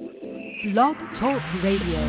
[0.00, 2.00] Blog Talk Radio.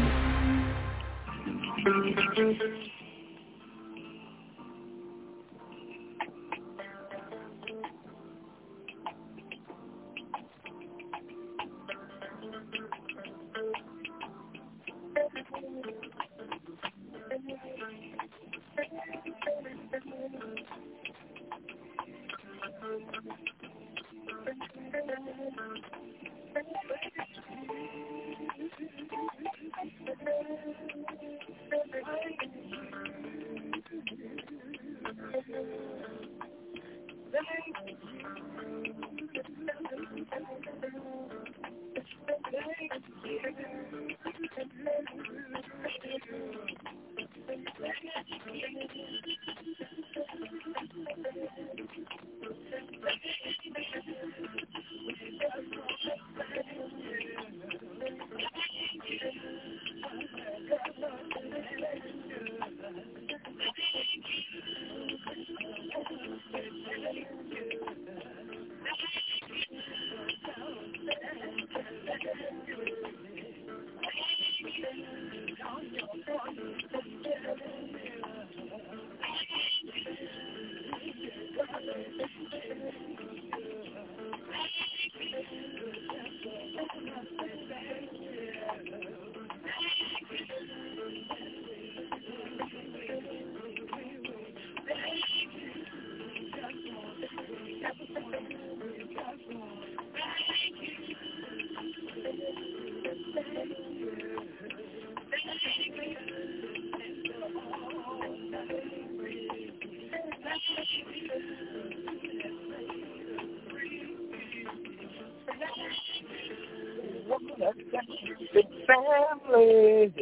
[118.88, 120.13] Family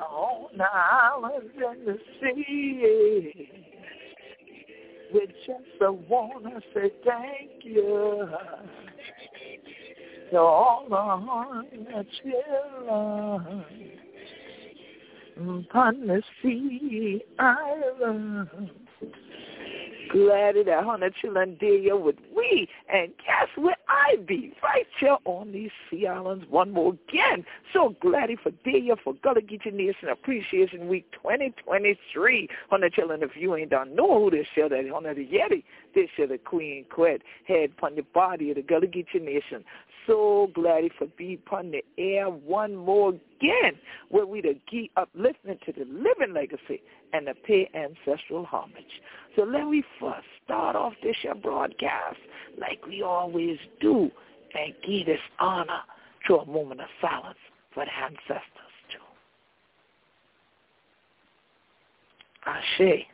[0.00, 3.48] on islands and the sea.
[5.14, 8.28] We just wanna say thank you
[10.30, 10.96] to all the
[15.36, 18.48] upon the sea island.
[20.10, 24.52] Glad that hundred children deal with we, and guess where I be?
[24.62, 27.44] Right here on these sea islands one more again.
[27.72, 32.48] So glad for day for Gullah Geechee Nation Appreciation Week 2023.
[32.70, 36.08] Hundred children, if you ain't done know who this show that hundred the Yeti, this
[36.16, 39.64] year the Queen Quet head upon the body of the Gullah Geechee Nation.
[40.06, 43.08] So glad for be upon the air one more
[43.40, 43.72] again,
[44.08, 46.80] where we the key upliftment to the living legacy
[47.12, 49.00] and the pay ancestral homage.
[49.36, 52.16] So let me first start off this year broadcast
[52.58, 54.10] like we always do
[54.54, 55.80] and give this honor
[56.26, 57.38] to a moment of silence
[57.74, 58.40] for the ancestors
[58.90, 58.98] too.
[62.46, 63.04] Ashe,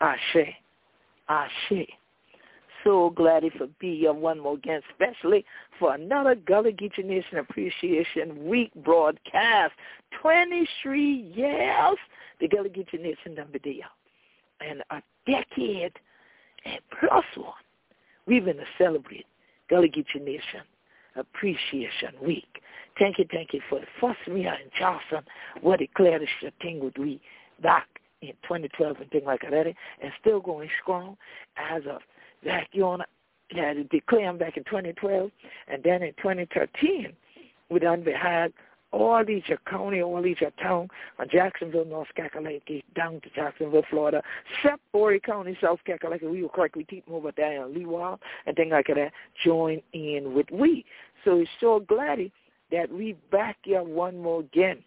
[0.00, 0.54] Ashe,
[1.28, 1.88] Ashe.
[2.84, 5.44] So glad to be here one more again, especially
[5.78, 9.72] for another Gullah Geechee Nation Appreciation Week broadcast.
[10.20, 11.96] 23 years,
[12.40, 13.82] the Gullah Geechee Nation done be
[14.60, 15.92] And a decade.
[16.64, 17.52] And plus one,
[18.26, 19.26] we've been to celebrate
[19.68, 20.62] Gullah Geechee Nation
[21.16, 22.62] Appreciation Week.
[22.98, 25.22] Thank you, thank you for the first meal in Charleston,
[25.60, 27.20] what declared this thing would be
[27.62, 27.86] back
[28.22, 31.16] in 2012 and things like that, and still going strong
[31.56, 32.00] as of
[32.42, 33.02] back on
[33.50, 35.30] had declared back in 2012,
[35.68, 37.12] and then in 2013,
[37.70, 38.52] we done had
[38.92, 44.22] all these county, all these town, from Jacksonville, North Kakalaki, down to Jacksonville, Florida,
[44.58, 48.56] except Horry County, South Kakalaki, we were correct, we keep over there in Leeward, and
[48.56, 49.12] things like that,
[49.44, 50.84] join in with we.
[51.24, 52.18] So it's so glad
[52.70, 54.82] that we back here one more again,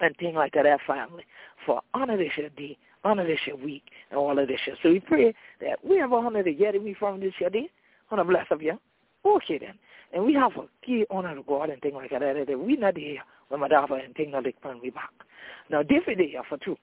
[0.00, 1.24] and things like that, family,
[1.66, 4.76] for honor this day, honor this week, and all of this year.
[4.82, 7.70] So we pray that we have a honor to get me from this year day,
[8.10, 8.78] honor bless of you.
[9.24, 9.74] Okay then.
[10.12, 12.58] And we have a key honor to God and things like that.
[12.58, 15.10] we not there when my daughter and things like that we back.
[15.70, 16.76] Now is there for two.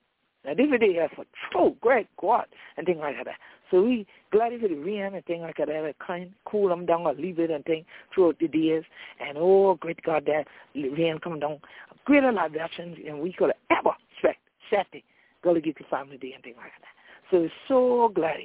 [0.44, 2.46] Now is there for two great God
[2.78, 3.36] and things like that.
[3.70, 7.14] So we glad for the rain and things like that, kind cool them down or
[7.14, 8.84] leave it and things throughout the days.
[9.20, 10.46] And oh great God that
[10.76, 11.60] rain come down.
[12.06, 14.40] Greater libations and we could ever expect
[14.70, 15.04] Saturday.
[15.44, 17.32] Gullah the family day and things like that.
[17.32, 18.38] So we're so glad.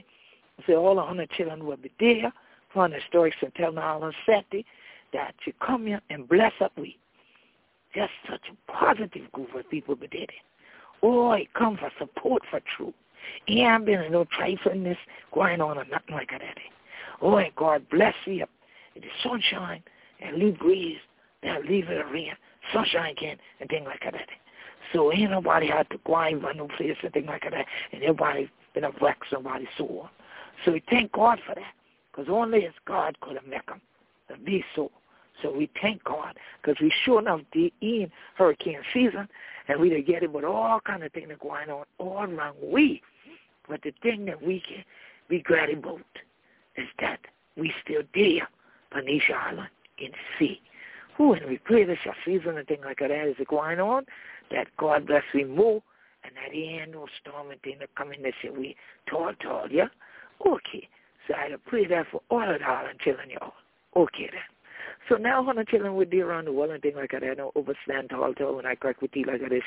[0.67, 2.33] So all the hundred children will be there
[2.77, 3.79] on the historic St.
[3.79, 4.65] Island Saturday
[5.13, 6.99] that you come here and bless up we.
[7.95, 10.27] Just such a positive group of people be there.
[11.03, 12.95] Oh, it come for support for truth.
[13.47, 14.99] He ain't been no triflingness
[15.33, 16.43] going on or nothing like that.
[17.23, 18.45] Oh, and God bless you.
[18.95, 19.83] The sunshine
[20.21, 20.99] and leave breeze,
[21.43, 22.33] then leave it a rain,
[22.73, 24.29] sunshine again, and things like that.
[24.93, 28.51] So ain't nobody had to go in no place and things like that, and everybody
[28.75, 30.09] been a wreck somebody's soul.
[30.65, 31.75] So we thank God for that,
[32.17, 33.81] because only as God could have made them
[34.29, 34.91] to be so.
[35.43, 39.29] So we thank God, because we sure enough did in hurricane season,
[39.69, 43.03] and we did get it with all kind of things going on all around we.
[43.69, 44.83] But the thing that we can
[45.29, 46.01] be glad about
[46.77, 47.21] is that
[47.57, 48.49] we still there
[48.95, 50.61] beneath Island in sea.
[51.19, 54.07] Who and we pray this season and things like that is going on,
[54.51, 55.83] that God bless we more,
[56.25, 58.55] and that ain't no storm and thing that come in this year.
[58.55, 58.75] We
[59.09, 59.89] tall, tall, yeah?
[60.47, 60.89] Okay.
[61.27, 63.53] So I pray that for all of the island children, y'all.
[63.97, 64.41] Okay then.
[65.09, 67.35] So now when I'm chilling with you around the world and things like that, I
[67.35, 69.63] don't overstand tall when I crack with you like this,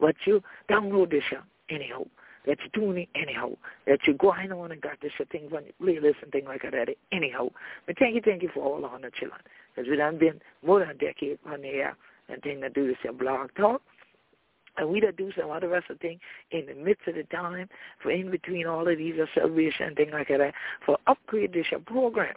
[0.00, 1.24] but you download this,
[1.68, 2.04] anyhow
[2.46, 3.50] that you're doing it anyhow,
[3.86, 7.50] that you're going on and got this thing on playlist and thing like that anyhow.
[7.86, 9.40] But thank you, thank you for all the children.
[9.74, 11.96] Because we done been more than a decade on the air
[12.28, 13.82] and thing to do this blog talk.
[14.80, 16.18] And we to do some other rest of thing
[16.52, 17.68] in the midst of the time
[18.02, 20.54] for in between all of these celebration and things like that
[20.86, 22.34] for upgrade this program.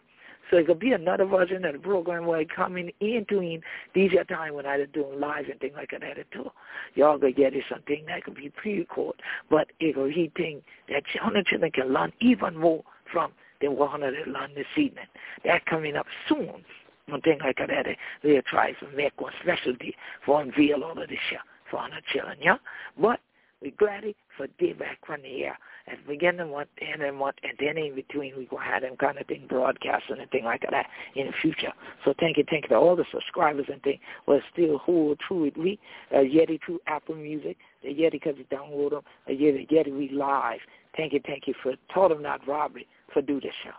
[0.52, 3.62] So it could be another version of the program where I come in between
[3.96, 6.52] these are time when I doing live and things like that too.
[6.96, 11.04] Y'all gonna get it something that could be pre-recorded, but it could be thing that
[11.06, 13.32] children can learn even more from
[13.62, 15.06] than what hundred learn this evening.
[15.46, 16.66] That coming up soon.
[17.08, 17.86] One thing like that,
[18.22, 19.96] they'll try to make one specialty
[20.26, 21.40] for unveil all of this shit
[21.78, 22.58] hundred children, yeah?
[23.00, 23.20] But
[23.62, 24.04] we glad
[24.36, 27.78] for day back from the air at the beginning what and then what and then
[27.78, 30.86] in between we go have them kind of thing broadcasting and thing like that
[31.16, 31.72] in the future.
[32.04, 35.44] So thank you, thank you to all the subscribers and thing will still hold true
[35.44, 35.80] with me.
[36.12, 40.10] Uh, Yeti through Apple Music, the Yeti because you download them, a Yeti, Yeti we
[40.10, 40.60] live.
[40.96, 43.72] Thank you, thank you for total not robbery for do this show.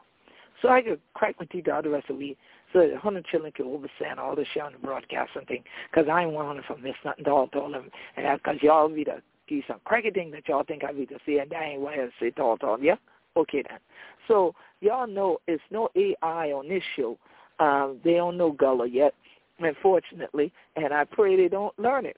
[0.63, 2.39] So I could crack my teeth the rest of the week
[2.75, 5.63] so that Hunter Chilling can overstand all this show and the broadcast and thing.
[5.91, 7.89] Because I ain't want to miss nothing to all, to all them.
[8.17, 11.19] And because y'all be the do some crazy thing that y'all think I need to
[11.27, 12.81] see, and that ain't why I say tall, tall.
[12.81, 12.97] Yeah?
[13.37, 13.79] Okay, then.
[14.27, 17.19] So y'all know it's no AI on this show.
[17.61, 19.15] Um, they don't know Gullah yet,
[19.59, 22.17] unfortunately, and I pray they don't learn it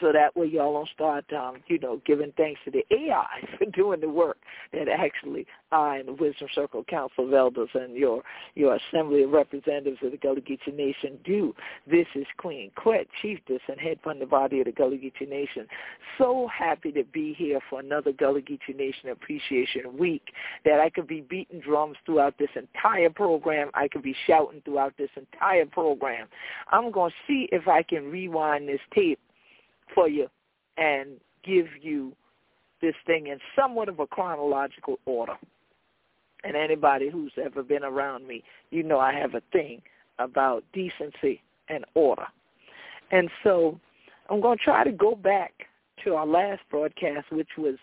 [0.00, 3.26] so that way y'all don't start, um, you know, giving thanks to the AI
[3.58, 4.38] for doing the work
[4.72, 8.22] that actually I and the Wisdom Circle Council of Elders and your
[8.54, 11.54] your Assembly of Representatives of the Gullah Geechee Nation do.
[11.88, 13.98] This is Queen Quet, Chieftess and head
[14.28, 15.66] body of the Gullah Geechee Nation.
[16.18, 20.22] So happy to be here for another Gullah Geechee Nation Appreciation Week
[20.64, 23.70] that I could be beating drums throughout this entire program.
[23.74, 26.28] I could be shouting throughout this entire program.
[26.70, 29.18] I'm going to see if I can rewind this tape
[29.94, 30.28] for you
[30.76, 32.12] and give you
[32.80, 35.34] this thing in somewhat of a chronological order.
[36.42, 39.82] And anybody who's ever been around me, you know I have a thing
[40.18, 42.26] about decency and order.
[43.10, 43.78] And so
[44.28, 45.52] I'm going to try to go back
[46.04, 47.76] to our last broadcast, which was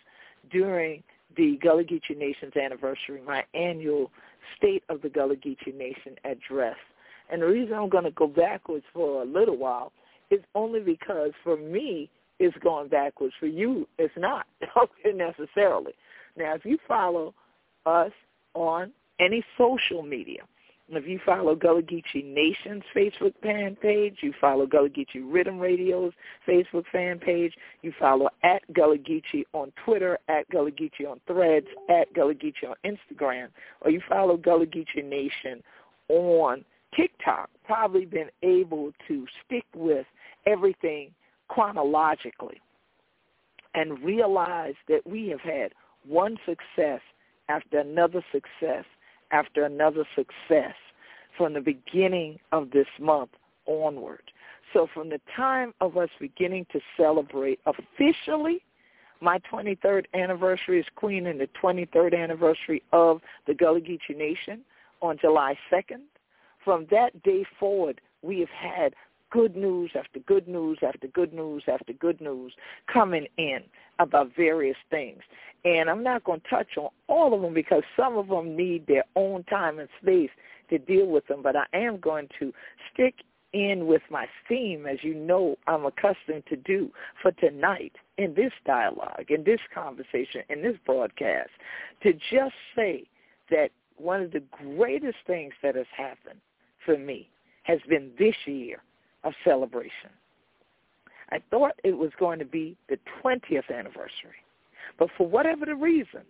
[0.52, 1.04] during
[1.36, 4.12] the Gullah Geechee Nation's anniversary, my annual
[4.58, 6.78] State of the Gullah Geechee Nation address.
[7.30, 9.92] And the reason I'm going to go backwards for a little while
[10.32, 12.10] is only because for me
[12.40, 13.34] it's going backwards.
[13.40, 14.46] For you, it's not
[15.06, 15.94] necessarily.
[16.38, 17.34] Now, if you follow
[17.86, 18.12] us
[18.54, 20.44] on any social media,
[20.90, 26.14] if you follow Gullah Geechee Nation's Facebook fan page, you follow Gullah Geechee Riddim Radio's
[26.48, 31.68] Facebook fan page, you follow at Gullah Geechee on Twitter, at Gullah Geechee on Threads,
[31.90, 33.48] at Gullah Geechee on Instagram,
[33.82, 35.62] or you follow Gullah Geechee Nation
[36.08, 36.64] on
[36.96, 40.06] TikTok, probably been able to stick with
[40.46, 41.12] everything
[41.48, 42.62] chronologically
[43.74, 45.74] and realize that we have had
[46.08, 47.02] one success
[47.50, 48.86] after another success
[49.32, 50.74] after another success
[51.38, 53.30] from the beginning of this month
[53.66, 54.24] onward.
[54.74, 58.64] So from the time of us beginning to celebrate officially
[59.22, 64.62] my 23rd anniversary as queen and the 23rd anniversary of the Gullah Geechee Nation
[65.02, 66.02] on July 2nd,
[66.64, 68.94] from that day forward, we have had
[69.30, 72.54] good news after good news after good news after good news
[72.92, 73.60] coming in
[74.00, 75.22] about various things.
[75.66, 78.88] And I'm not going to touch on all of them because some of them need
[78.88, 80.30] their own time and space
[80.70, 82.54] to deal with them, but I am going to
[82.94, 83.16] stick
[83.54, 86.92] in with my theme, as you know I'm accustomed to do
[87.22, 91.50] for tonight in this dialogue, in this conversation, in this broadcast,
[92.04, 93.06] to just say
[93.50, 96.40] that one of the greatest things that has happened
[96.86, 97.30] for me
[97.64, 98.82] has been this year
[99.28, 100.10] of celebration.
[101.30, 104.42] I thought it was going to be the 20th anniversary.
[104.98, 106.22] But for whatever the reason,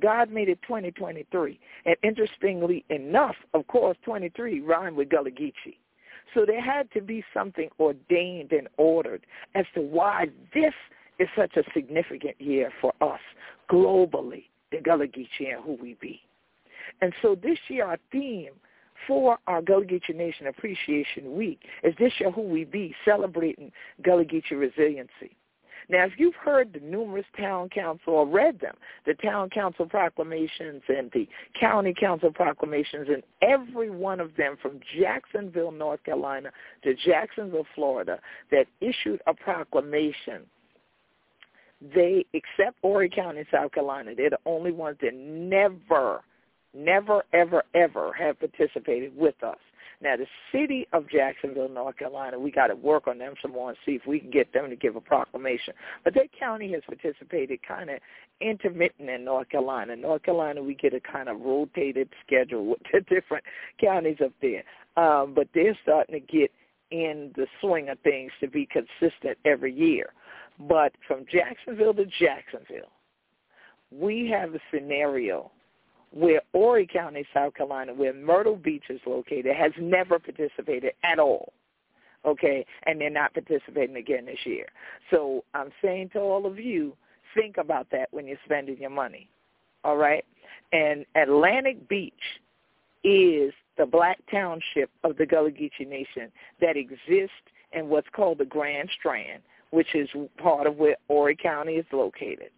[0.00, 1.58] God made it 2023.
[1.86, 5.78] And interestingly enough, of course, 23 rhymed with Gullah Geechee.
[6.34, 9.26] So there had to be something ordained and ordered
[9.56, 10.74] as to why this
[11.18, 13.20] is such a significant year for us
[13.68, 16.20] globally, the Gullah Geechee and who we be.
[17.00, 18.52] And so this year our theme
[19.06, 24.24] for our Gullah Geechee Nation Appreciation Week is this year who we be, celebrating Gullah
[24.24, 25.36] Geechee resiliency.
[25.90, 28.74] Now, if you've heard the numerous town council or read them,
[29.06, 31.26] the town council proclamations and the
[31.58, 36.50] county council proclamations, and every one of them from Jacksonville, North Carolina
[36.84, 38.18] to Jacksonville, Florida,
[38.50, 40.42] that issued a proclamation
[41.94, 46.22] they, except Horry County, South Carolina, they're the only ones that never,
[46.74, 49.58] never, ever, ever have participated with us.
[50.00, 53.70] Now, the city of Jacksonville, North Carolina, we got to work on them some more
[53.70, 55.74] and see if we can get them to give a proclamation.
[56.04, 57.98] But that county has participated kind of
[58.40, 59.96] intermittent in North Carolina.
[59.96, 63.42] North Carolina, we get a kind of rotated schedule with the different
[63.80, 64.62] counties up there.
[64.96, 66.52] Um, but they're starting to get
[66.92, 70.12] in the swing of things to be consistent every year.
[70.60, 72.92] But from Jacksonville to Jacksonville,
[73.90, 75.50] we have a scenario
[76.10, 81.52] where Horry County, South Carolina, where Myrtle Beach is located, has never participated at all.
[82.24, 84.66] Okay, and they're not participating again this year.
[85.10, 86.94] So I'm saying to all of you,
[87.34, 89.28] think about that when you're spending your money.
[89.84, 90.24] All right?
[90.72, 92.12] And Atlantic Beach
[93.04, 97.36] is the black township of the Gullah Geechee Nation that exists
[97.72, 102.50] in what's called the Grand Strand, which is part of where Horry County is located.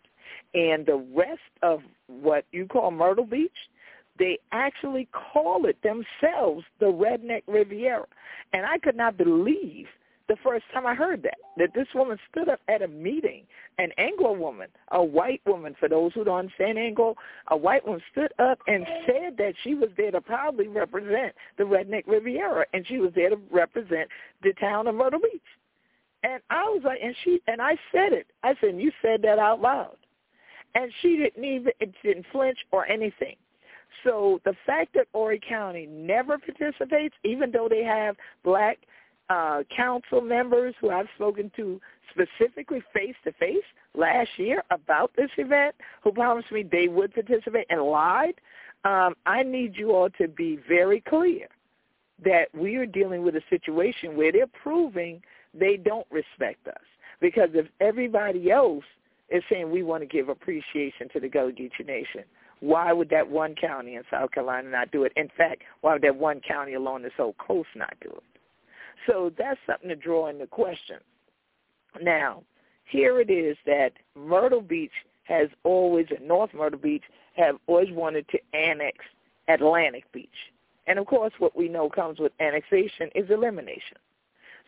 [0.54, 3.50] And the rest of what you call Myrtle Beach,
[4.18, 8.06] they actually call it themselves the Redneck Riviera.
[8.52, 9.86] And I could not believe
[10.28, 13.42] the first time I heard that, that this woman stood up at a meeting,
[13.78, 17.16] an Anglo woman, a white woman, for those who don't understand Anglo,
[17.48, 21.64] a white woman stood up and said that she was there to proudly represent the
[21.64, 24.08] Redneck Riviera, and she was there to represent
[24.42, 25.42] the town of Myrtle Beach.
[26.22, 28.28] And I was like, and she, and I said it.
[28.44, 29.96] I said, you said that out loud
[30.74, 33.36] and she didn't even it didn't flinch or anything.
[34.04, 38.78] So the fact that Horry County never participates, even though they have black
[39.28, 43.64] uh, council members who I've spoken to specifically face to face
[43.96, 48.34] last year about this event, who promised me they would participate and lied,
[48.84, 51.48] um, I need you all to be very clear
[52.24, 55.22] that we are dealing with a situation where they're proving
[55.54, 56.82] they don't respect us.
[57.20, 58.84] Because if everybody else
[59.30, 62.24] is saying we want to give appreciation to the Gullah Geechee Nation.
[62.60, 65.12] Why would that one county in South Carolina not do it?
[65.16, 68.22] In fact, why would that one county along this whole coast not do it?
[69.06, 70.98] So that's something to draw into question.
[72.02, 72.42] Now,
[72.84, 74.92] here it is that Myrtle Beach
[75.24, 77.04] has always, North Myrtle Beach,
[77.36, 78.98] have always wanted to annex
[79.48, 80.28] Atlantic Beach.
[80.86, 83.96] And of course, what we know comes with annexation is elimination.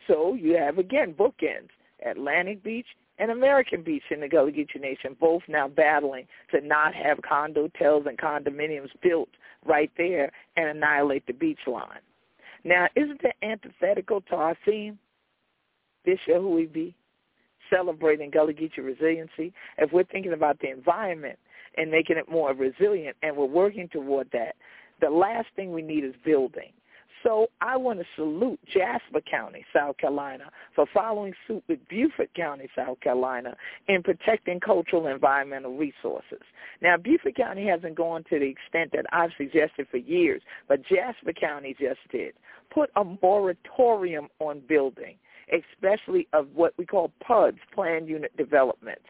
[0.07, 1.69] So you have, again, bookends,
[2.05, 2.87] Atlantic Beach
[3.19, 7.63] and American Beach in the Gullah Geechee Nation, both now battling to not have condo
[7.63, 9.29] hotels and condominiums built
[9.65, 12.01] right there and annihilate the beach line.
[12.63, 14.97] Now, isn't that antithetical to our theme?
[16.05, 16.95] This year, who we be?
[17.69, 19.53] Celebrating Gullah Geechee resiliency.
[19.77, 21.37] If we're thinking about the environment
[21.77, 24.55] and making it more resilient and we're working toward that,
[25.01, 26.71] the last thing we need is building.
[27.23, 32.69] So I want to salute Jasper County, South Carolina, for following suit with Beaufort County,
[32.75, 33.55] South Carolina,
[33.87, 36.41] in protecting cultural and environmental resources.
[36.81, 41.31] Now, Beaufort County hasn't gone to the extent that I've suggested for years, but Jasper
[41.31, 42.33] County just did.
[42.73, 45.15] Put a moratorium on building,
[45.51, 49.05] especially of what we call PUDs, planned unit developments.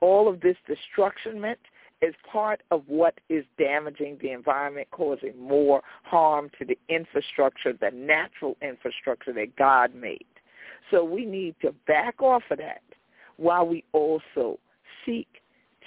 [0.00, 1.56] All of this destructionment
[2.02, 7.90] is part of what is damaging the environment, causing more harm to the infrastructure, the
[7.92, 10.26] natural infrastructure that God made.
[10.90, 12.82] So we need to back off of that
[13.38, 14.58] while we also
[15.04, 15.28] seek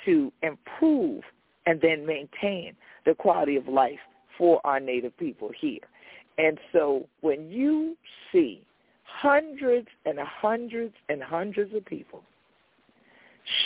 [0.06, 1.24] to improve
[1.66, 2.74] and then maintain
[3.06, 4.00] the quality of life
[4.38, 5.80] for our native people here.
[6.38, 7.98] And so when you
[8.32, 8.66] see
[9.04, 12.24] hundreds and hundreds and hundreds of people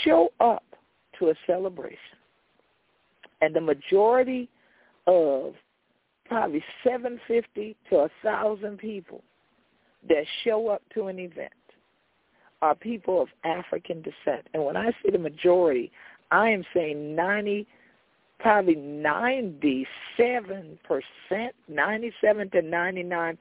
[0.04, 0.64] show up
[1.20, 2.18] to a celebration
[3.44, 4.48] and the majority
[5.06, 5.54] of
[6.26, 9.22] probably 750 to a 1,000 people
[10.08, 11.52] that show up to an event
[12.62, 14.48] are people of African descent.
[14.54, 15.92] And when I say the majority,
[16.32, 17.68] I am saying 90,
[18.40, 19.86] probably 97%,
[21.68, 23.38] 97 to 99%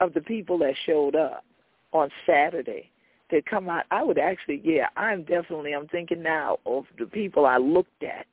[0.00, 1.44] of the people that showed up
[1.92, 2.90] on Saturday
[3.30, 3.84] to come out.
[3.90, 8.24] I would actually, yeah, I'm definitely, I'm thinking now of the people I looked at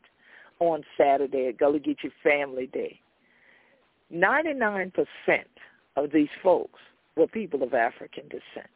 [0.60, 3.00] on Saturday at Gullah Geechee Family Day.
[4.14, 4.92] 99%
[5.96, 6.80] of these folks
[7.16, 8.70] were people of African descent.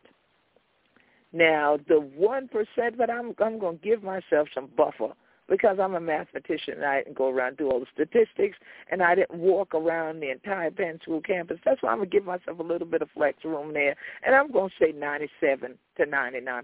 [1.32, 5.14] Now, the one percent, but I'm I'm going to give myself some buffer
[5.50, 8.58] because I'm a mathematician and I didn't go around and do all the statistics
[8.92, 11.60] and I didn't walk around the entire Penn School campus.
[11.66, 13.96] That's why I'm going to give myself a little bit of flex room there.
[14.26, 16.64] And I'm going to say 97 to 99%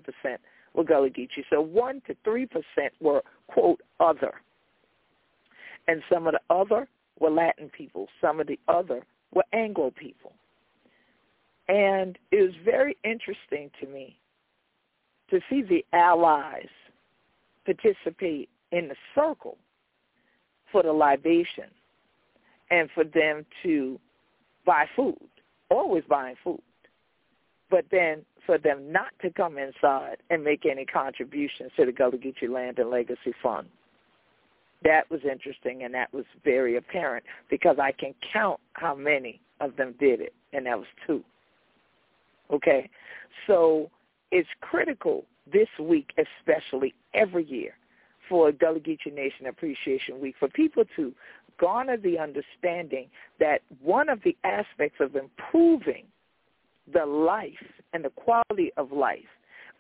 [0.74, 1.44] were Gullah Geechee.
[1.50, 2.48] So 1 to 3%
[3.02, 4.34] were, quote, other.
[5.90, 6.88] And some of the other
[7.20, 8.08] were Latin people.
[8.22, 9.02] Some of the other
[9.34, 10.34] were Anglo people.
[11.68, 14.16] And it was very interesting to me
[15.32, 16.70] to see the allies
[17.66, 19.58] participate in the circle
[20.72, 21.72] for the libation
[22.70, 24.00] and for them to
[24.68, 25.18] buy food,
[25.72, 26.62] always buying food.
[27.72, 32.20] But then for them not to come inside and make any contributions to the Gullah
[32.20, 33.70] Geechee Land and Legacy Fund.
[34.84, 39.76] That was interesting and that was very apparent because I can count how many of
[39.76, 41.24] them did it, and that was two.
[42.52, 42.90] Okay?
[43.46, 43.90] So
[44.32, 47.74] it's critical this week, especially every year,
[48.28, 51.14] for Gullah Geechee Nation Appreciation Week, for people to
[51.60, 53.08] garner the understanding
[53.40, 56.06] that one of the aspects of improving
[56.94, 57.52] the life
[57.94, 59.20] and the quality of life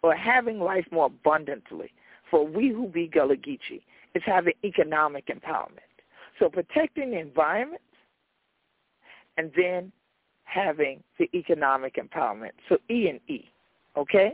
[0.02, 1.92] or having life more abundantly
[2.30, 3.82] for we who be Gullah Geechee
[4.20, 5.80] is having economic empowerment.
[6.40, 7.82] So protecting the environment
[9.38, 9.92] and then
[10.44, 12.52] having the economic empowerment.
[12.68, 13.46] So E and E,
[13.96, 14.34] okay?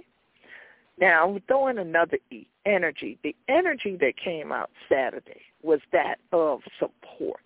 [1.00, 3.20] Now, we throw in another E, energy.
[3.24, 7.42] The energy that came out Saturday was that of support.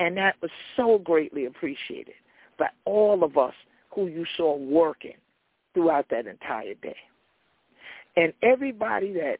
[0.00, 2.14] And that was so greatly appreciated
[2.58, 3.54] by all of us
[3.94, 5.16] who you saw working
[5.74, 6.96] throughout that entire day.
[8.16, 9.38] And everybody that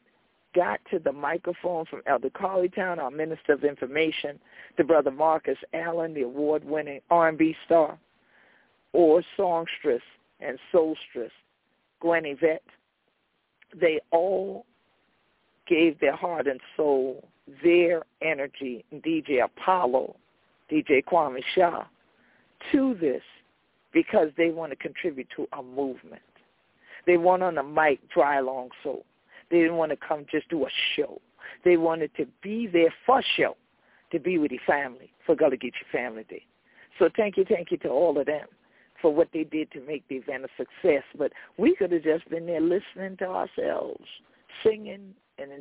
[0.57, 4.39] got to the microphone from Elder Towne, our Minister of Information,
[4.75, 7.99] to Brother Marcus Allen, the award-winning R&B star,
[8.91, 10.01] or songstress
[10.39, 11.29] and soulstress,
[11.99, 12.63] Gwen Yvette,
[13.79, 14.65] they all
[15.67, 17.23] gave their heart and soul,
[17.63, 20.15] their energy, DJ Apollo,
[20.71, 21.83] DJ Kwame Shah,
[22.71, 23.21] to this
[23.93, 26.21] because they want to contribute to a movement.
[27.05, 29.05] They want on the mic dry long soul.
[29.49, 31.21] They didn't want to come just do a show.
[31.63, 33.55] They wanted to be there for show,
[34.11, 36.45] to be with the family for Gullah Geechee Family Day.
[36.99, 38.47] So thank you, thank you to all of them
[39.01, 41.03] for what they did to make the event a success.
[41.17, 44.03] But we could have just been there listening to ourselves,
[44.63, 45.51] singing and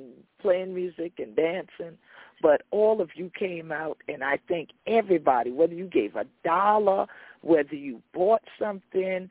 [0.41, 1.99] playing music and dancing.
[2.41, 7.07] But all of you came out, and I think everybody, whether you gave a dollar,
[7.43, 9.29] whether you bought something,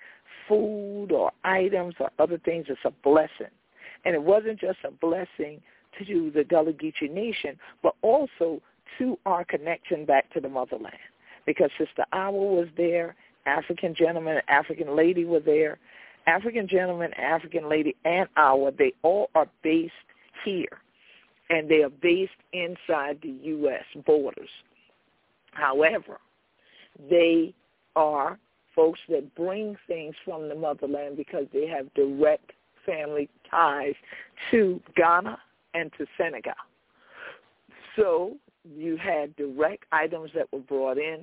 [0.47, 3.51] food or items or other things, it's a blessing.
[4.05, 5.61] And it wasn't just a blessing
[5.99, 8.61] to the Gullah Geechee Nation, but also
[8.99, 10.95] to our connection back to the motherland.
[11.45, 13.15] Because Sister Awa was there,
[13.45, 15.77] African gentleman, African lady were there.
[16.27, 19.93] African gentleman, African lady, and Awa, they all are based
[20.43, 20.81] here.
[21.49, 23.83] And they are based inside the U.S.
[24.05, 24.49] borders.
[25.51, 26.19] However,
[27.09, 27.53] they
[27.95, 28.39] are
[28.75, 32.51] folks that bring things from the motherland because they have direct
[32.85, 33.95] family ties
[34.51, 35.37] to Ghana
[35.73, 36.53] and to Senegal.
[37.95, 38.33] So
[38.75, 41.21] you had direct items that were brought in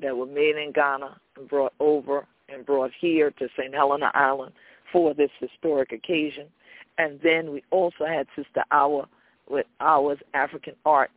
[0.00, 3.74] that were made in Ghana and brought over and brought here to St.
[3.74, 4.52] Helena Island
[4.92, 6.46] for this historic occasion.
[6.98, 9.08] And then we also had Sister Awa
[9.48, 11.10] with Awa's African art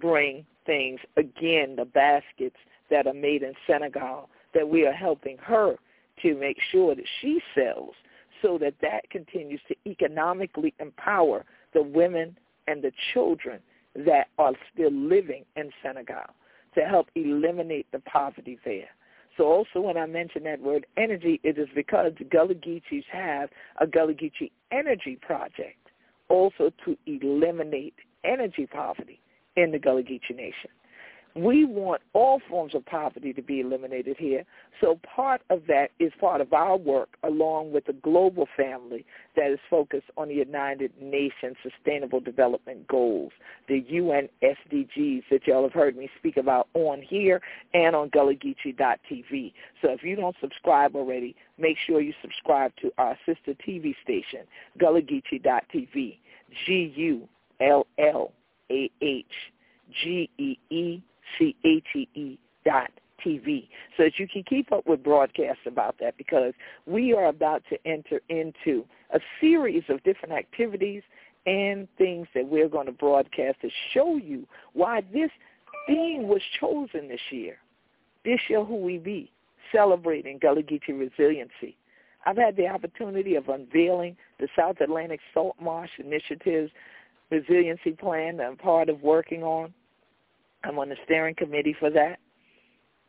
[0.00, 2.56] bring things, again, the baskets
[2.90, 5.76] that are made in Senegal that we are helping her
[6.22, 7.94] to make sure that she sells
[8.42, 13.60] so that that continues to economically empower the women and the children
[13.94, 16.26] that are still living in Senegal
[16.74, 18.88] to help eliminate the poverty there.
[19.36, 23.86] So also when I mention that word energy, it is because Gullah Geechees have a
[23.86, 25.88] Gullah Geechee Energy Project
[26.28, 29.20] also to eliminate energy poverty
[29.56, 30.70] in the Gullah Geechee Nation.
[31.34, 34.44] We want all forms of poverty to be eliminated here.
[34.80, 39.04] So part of that is part of our work along with the global family
[39.36, 43.32] that is focused on the United Nations Sustainable Development Goals,
[43.68, 47.40] the UN SDGs that y'all have heard me speak about on here
[47.72, 49.52] and on GullahGeechee.tv.
[49.82, 54.40] So if you don't subscribe already, make sure you subscribe to our sister TV station,
[54.80, 56.18] GullahGeechee.tv,
[56.66, 57.28] G-U-L-L-A-H-G-E-E
[62.64, 62.90] Dot
[63.24, 66.52] TV so that you can keep up with broadcasts about that because
[66.86, 71.02] we are about to enter into a series of different activities
[71.46, 75.30] and things that we're going to broadcast to show you why this
[75.86, 77.56] theme was chosen this year.
[78.24, 79.32] This year who we be,
[79.72, 81.76] celebrating Gullah Geechee resiliency.
[82.26, 86.70] I've had the opportunity of unveiling the South Atlantic Salt Marsh Initiative's
[87.30, 89.72] resiliency plan that I'm part of working on.
[90.64, 92.18] I'm on the steering committee for that.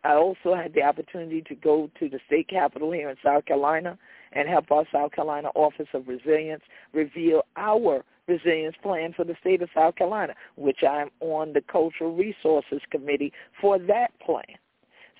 [0.03, 3.97] I also had the opportunity to go to the state capitol here in South Carolina
[4.31, 9.61] and help our South Carolina Office of Resilience reveal our resilience plan for the state
[9.61, 14.45] of South Carolina, which I'm on the Cultural Resources Committee for that plan.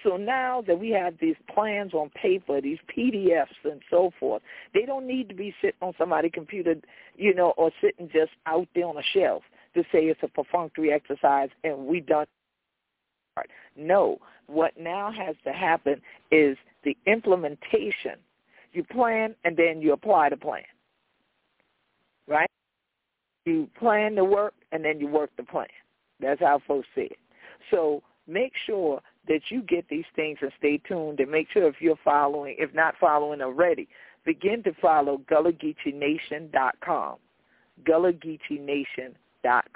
[0.04, 4.42] So now that we have these plans on paper, these PDFs and so forth,
[4.74, 6.76] they don't need to be sitting on somebody's computer,
[7.18, 10.92] you know, or sitting just out there on a shelf to say it's a perfunctory
[10.92, 12.26] exercise and we done.
[13.76, 16.02] No, what now has to happen
[16.32, 18.18] is the implementation.
[18.74, 20.64] You plan and then you apply the plan.
[22.28, 22.50] Right?
[23.46, 25.68] You plan the work and then you work the plan.
[26.20, 27.20] That's how folks see it.
[27.72, 31.76] So make sure that you get these things and stay tuned and make sure if
[31.80, 33.88] you're following, if not following already,
[34.26, 37.16] begin to follow GullahGeecheeNation.com.
[37.88, 39.16] GullahGeecheeNation.com.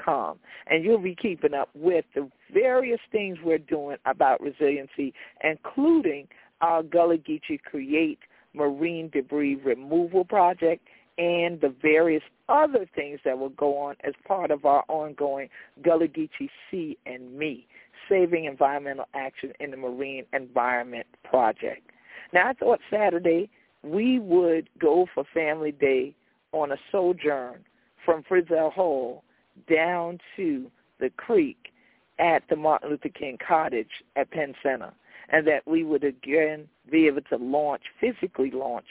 [0.03, 6.27] .Com and you'll be keeping up with the various things we're doing about resiliency, including
[6.61, 8.19] our Gullah Geechee Create
[8.53, 14.51] Marine Debris Removal Project and the various other things that will go on as part
[14.51, 15.49] of our ongoing
[15.83, 17.67] Gullah Geechee Sea and Me,
[18.09, 21.89] Saving Environmental Action in the Marine Environment Project.
[22.33, 23.49] Now, I thought Saturday
[23.83, 26.15] we would go for Family Day
[26.51, 27.59] on a sojourn
[28.05, 29.23] from Frissell Hall
[29.69, 31.71] down to the creek
[32.19, 34.93] at the Martin Luther King Cottage at Penn Center,
[35.29, 38.85] and that we would again be able to launch, physically launch,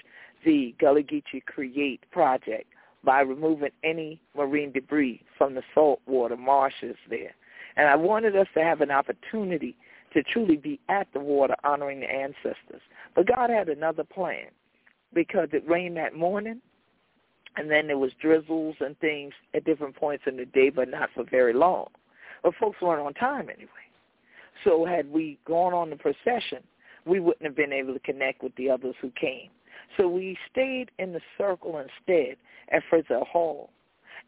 [0.44, 2.66] the Gullah Geechee Create project
[3.04, 7.34] by removing any marine debris from the saltwater marshes there.
[7.76, 9.76] And I wanted us to have an opportunity
[10.12, 12.82] to truly be at the water honoring the ancestors.
[13.14, 14.46] But God had another plan
[15.14, 16.60] because it rained that morning
[17.56, 21.10] and then there was drizzles and things at different points in the day, but not
[21.14, 21.88] for very long.
[22.42, 23.68] But folks weren't on time anyway.
[24.64, 26.62] So had we gone on the procession,
[27.04, 29.50] we wouldn't have been able to connect with the others who came.
[29.96, 32.36] So we stayed in the circle instead
[32.70, 33.70] at Frissell Hall.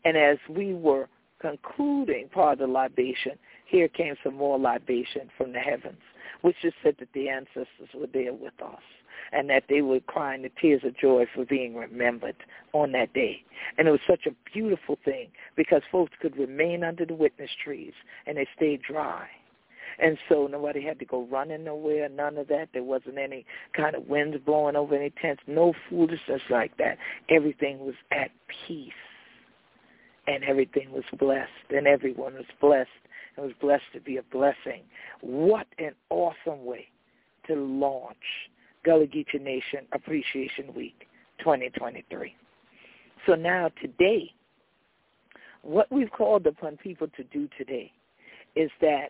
[0.04, 1.08] And as we were
[1.40, 3.32] concluding part of the libation,
[3.66, 6.00] here came some more libation from the heavens,
[6.42, 8.82] which just said that the ancestors were there with us
[9.32, 12.36] and that they were crying the tears of joy for being remembered
[12.72, 13.42] on that day.
[13.78, 17.92] And it was such a beautiful thing because folks could remain under the witness trees
[18.26, 19.26] and they stayed dry.
[19.98, 22.68] And so nobody had to go running nowhere, none of that.
[22.72, 26.98] There wasn't any kind of winds blowing over any tents, no foolishness like that.
[27.28, 28.30] Everything was at
[28.66, 28.92] peace.
[30.26, 32.88] And everything was blessed, and everyone was blessed
[33.36, 34.82] and was blessed to be a blessing.
[35.20, 36.86] What an awesome way
[37.46, 38.16] to launch
[38.84, 41.06] Gullah Geechee Nation Appreciation Week
[41.40, 42.34] 2023.
[43.26, 44.32] So now today,
[45.62, 47.90] what we've called upon people to do today
[48.54, 49.08] is that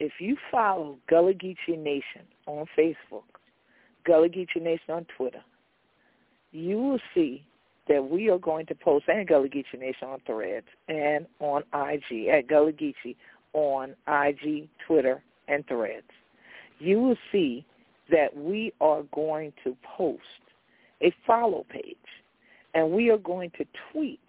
[0.00, 3.24] if you follow Gullah Geechee Nation on Facebook,
[4.06, 5.42] Gullah Geechee Nation on Twitter,
[6.52, 7.44] you will see
[7.88, 12.28] that we are going to post, and Gullah Geechee Nation on Threads and on IG,
[12.28, 13.16] at Gullah Geechee
[13.54, 16.06] on IG, Twitter, and Threads.
[16.78, 17.64] You will see
[18.10, 20.22] that we are going to post
[21.02, 21.96] a follow page
[22.74, 24.20] and we are going to tweet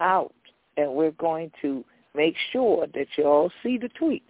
[0.00, 0.34] out
[0.76, 4.22] and we're going to make sure that you all see the tweets.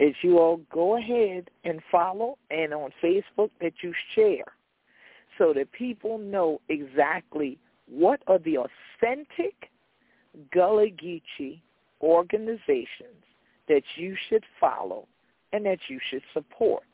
[0.00, 4.44] As you all go ahead and follow and on Facebook that you share
[5.38, 7.58] so that people know exactly
[7.90, 9.70] what are the authentic
[10.52, 11.60] Gullah Geechee
[12.00, 13.24] organizations
[13.68, 15.06] that you should follow
[15.52, 16.84] and that you should support.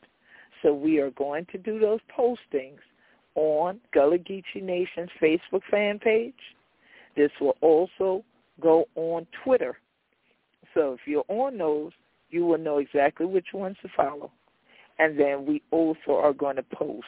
[0.61, 2.79] So we are going to do those postings
[3.35, 6.33] on Gullah Geechee Nation's Facebook fan page.
[7.15, 8.23] This will also
[8.61, 9.77] go on Twitter.
[10.73, 11.91] So if you're on those,
[12.29, 14.31] you will know exactly which ones to follow.
[14.97, 17.05] And then we also are going to post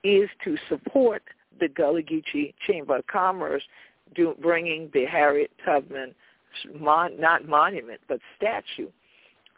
[0.03, 1.23] is to support
[1.59, 3.63] the Gullah Geechee Chamber of Commerce
[4.15, 6.13] do, bringing the Harriet Tubman,
[6.79, 8.89] mon, not monument, but statue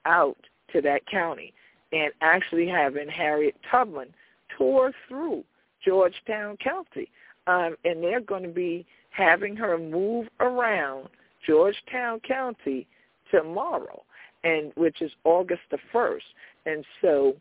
[0.05, 0.37] out
[0.71, 1.53] to that county
[1.91, 4.13] and actually having Harriet Tubman
[4.57, 5.43] tour through
[5.83, 7.09] Georgetown County.
[7.47, 11.09] Um, and they're going to be having her move around
[11.45, 12.87] Georgetown County
[13.31, 14.03] tomorrow,
[14.43, 16.19] and which is August the 1st.
[16.65, 17.35] And so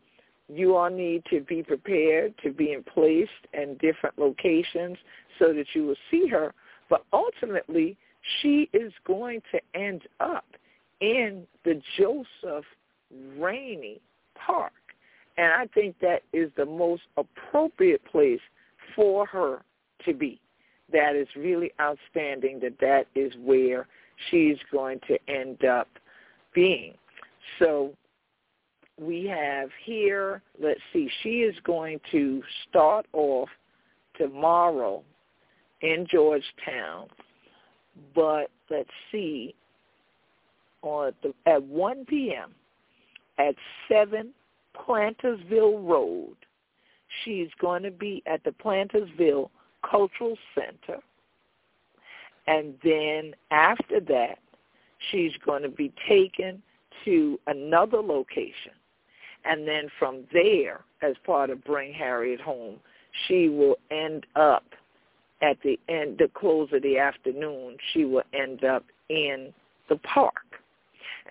[0.47, 4.97] you all need to be prepared to be in place in different locations
[5.39, 6.53] so that you will see her.
[6.89, 7.97] But ultimately,
[8.41, 10.45] she is going to end up
[10.99, 12.65] in the Joseph
[13.37, 14.01] Rainey
[14.35, 14.73] Park.
[15.41, 18.39] And I think that is the most appropriate place
[18.95, 19.63] for her
[20.05, 20.39] to be.
[20.93, 23.87] That is really outstanding that that is where
[24.29, 25.87] she's going to end up
[26.53, 26.93] being.
[27.57, 27.91] So
[28.99, 33.49] we have here, let's see, she is going to start off
[34.19, 35.01] tomorrow
[35.81, 37.07] in Georgetown,
[38.13, 39.55] but let's see,
[40.83, 41.13] on
[41.47, 42.51] at 1 p.m.
[43.39, 43.55] at
[43.89, 44.31] 7
[44.75, 46.35] Plantersville Road.
[47.23, 49.49] She's going to be at the Plantersville
[49.89, 51.01] Cultural Center.
[52.47, 54.39] And then after that,
[55.11, 56.61] she's going to be taken
[57.05, 58.71] to another location
[59.45, 62.77] and then from there, as part of Bring Harriet Home,
[63.27, 64.63] she will end up
[65.41, 69.51] at the end, the close of the afternoon, she will end up in
[69.89, 70.60] the park.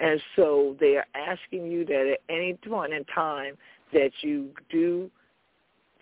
[0.00, 3.56] And so they are asking you that at any point in time
[3.92, 5.10] that you do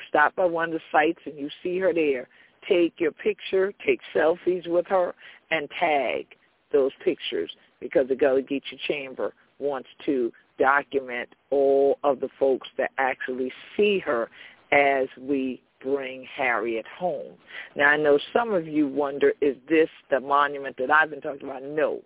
[0.08, 2.28] stop by one of the sites and you see her there,
[2.68, 5.14] take your picture, take selfies with her,
[5.50, 6.26] and tag
[6.72, 12.90] those pictures because the Gullah Geechee Chamber wants to document all of the folks that
[12.98, 14.28] actually see her
[14.72, 17.32] as we bring Harriet home.
[17.76, 21.48] Now, I know some of you wonder, is this the monument that I've been talking
[21.48, 21.62] about?
[21.62, 22.00] No.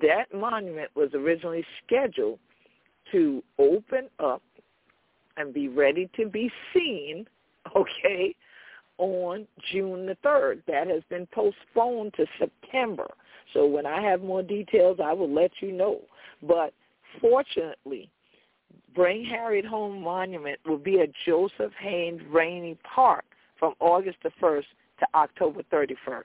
[0.00, 2.38] That monument was originally scheduled
[3.12, 4.42] to open up
[5.36, 7.26] and be ready to be seen,
[7.76, 8.34] okay,
[8.98, 10.62] on June the 3rd.
[10.66, 13.08] That has been postponed to September.
[13.52, 16.00] So when I have more details, I will let you know.
[16.42, 16.72] But
[17.20, 18.10] Fortunately,
[18.94, 23.24] Bring Harriet Home Monument will be at Joseph Haynes Rainey Park
[23.58, 24.64] from August the 1st
[25.00, 26.22] to October 31st.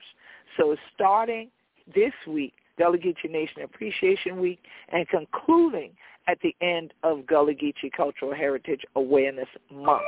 [0.57, 1.49] So starting
[1.93, 4.59] this week, Gullah Nation Appreciation Week,
[4.91, 5.91] and concluding
[6.27, 10.01] at the end of Gullah Geechee Cultural Heritage Awareness Month.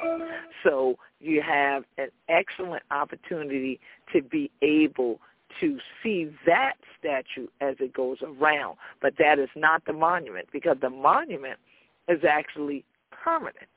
[0.63, 3.79] So you have an excellent opportunity
[4.13, 5.19] to be able
[5.59, 8.77] to see that statue as it goes around.
[9.01, 11.59] But that is not the monument because the monument
[12.07, 13.67] is actually permanent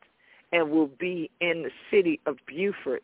[0.52, 3.02] and will be in the city of Beaufort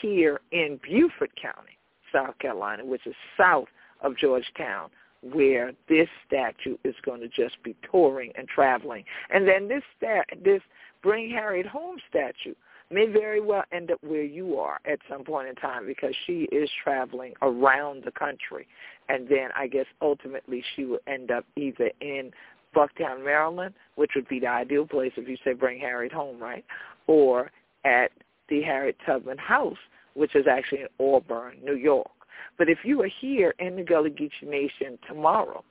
[0.00, 1.76] here in Beaufort County,
[2.12, 3.68] South Carolina, which is south
[4.02, 4.90] of Georgetown,
[5.22, 9.04] where this statue is going to just be touring and traveling.
[9.30, 10.62] And then this stat, this
[11.02, 12.54] Bring Harriet Home statue
[12.90, 16.42] may very well end up where you are at some point in time because she
[16.52, 18.66] is traveling around the country.
[19.08, 22.30] And then I guess ultimately she will end up either in
[22.74, 26.64] Bucktown, Maryland, which would be the ideal place if you say bring Harriet home, right?
[27.06, 27.50] Or
[27.84, 28.12] at
[28.48, 29.78] the Harriet Tubman House,
[30.14, 32.10] which is actually in Auburn, New York.
[32.58, 35.64] But if you are here in the Gullah Geechee Nation tomorrow,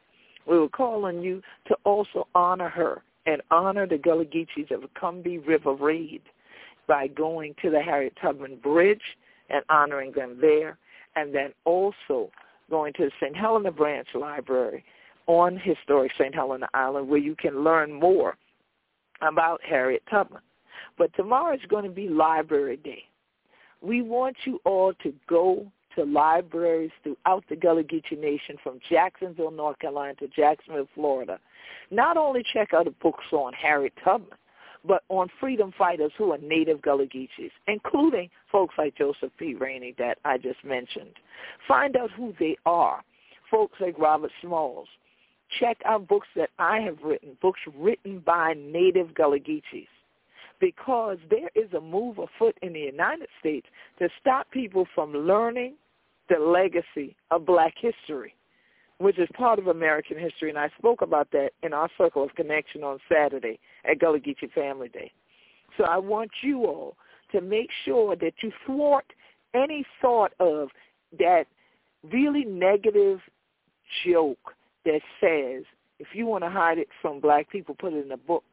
[0.48, 4.84] we will call on you to also honor her and honor the Gullah Geechees of
[5.00, 6.22] Combahee River Raid
[6.88, 9.02] by going to the Harriet Tubman Bridge
[9.50, 10.78] and honoring them there,
[11.16, 12.32] and then also
[12.70, 13.36] going to the St.
[13.36, 14.84] Helena Branch Library
[15.28, 16.34] on historic St.
[16.34, 18.38] Helena Island where you can learn more
[19.22, 20.42] about Harriet Tubman.
[20.98, 23.04] But tomorrow is going to be Library Day.
[23.82, 29.52] We want you all to go to libraries throughout the Gullah Geechee Nation from Jacksonville,
[29.52, 31.40] North Carolina to Jacksonville, Florida.
[31.90, 34.38] Not only check out the books on Harriet Tubman,
[34.86, 39.54] but on freedom fighters who are native Gullah Geechees, including folks like Joseph P.
[39.54, 41.14] Rainey that I just mentioned.
[41.68, 43.02] Find out who they are.
[43.50, 44.88] Folks like Robert Smalls.
[45.60, 49.88] Check out books that I have written, books written by native Gullah Geechees.
[50.62, 53.68] Because there is a move afoot in the United States
[54.00, 55.76] to stop people from learning
[56.30, 58.34] the legacy of black history
[59.02, 62.36] which is part of American history, and I spoke about that in our Circle of
[62.36, 65.12] Connection on Saturday at Gullah Geechee Family Day.
[65.78, 66.96] So I want you all
[67.32, 69.06] to make sure that you thwart
[69.56, 70.70] any sort of
[71.18, 71.46] that
[72.12, 73.20] really negative
[74.06, 74.54] joke
[74.86, 75.64] that says
[76.00, 78.44] if you want to hide it from black people, put it in a book.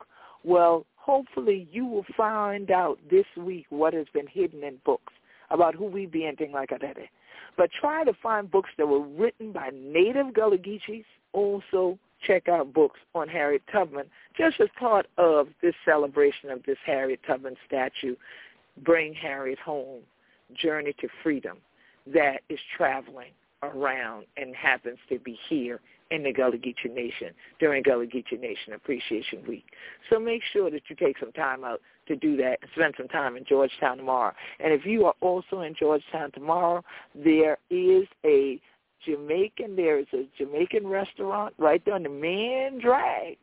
[0.44, 5.14] Well, hopefully you will find out this week what has been hidden in books
[5.48, 6.96] about who we be and things like that.
[7.56, 11.06] But try to find books that were written by native Gullah Geechees.
[11.32, 14.04] Also, check out books on Harriet Tubman,
[14.36, 18.14] just as part of this celebration of this Harriet Tubman statue,
[18.84, 20.02] Bring Harriet Home,
[20.52, 21.56] Journey to Freedom,
[22.06, 23.30] that is traveling
[23.62, 28.72] around and happens to be here in the Gullah Geechee Nation during Gullah Geechee Nation
[28.74, 29.64] Appreciation Week.
[30.10, 33.08] So make sure that you take some time out to do that and spend some
[33.08, 34.32] time in Georgetown tomorrow.
[34.60, 36.82] And if you are also in Georgetown tomorrow,
[37.14, 38.60] there is a
[39.04, 43.36] Jamaican, there is a Jamaican restaurant right there on the main drag.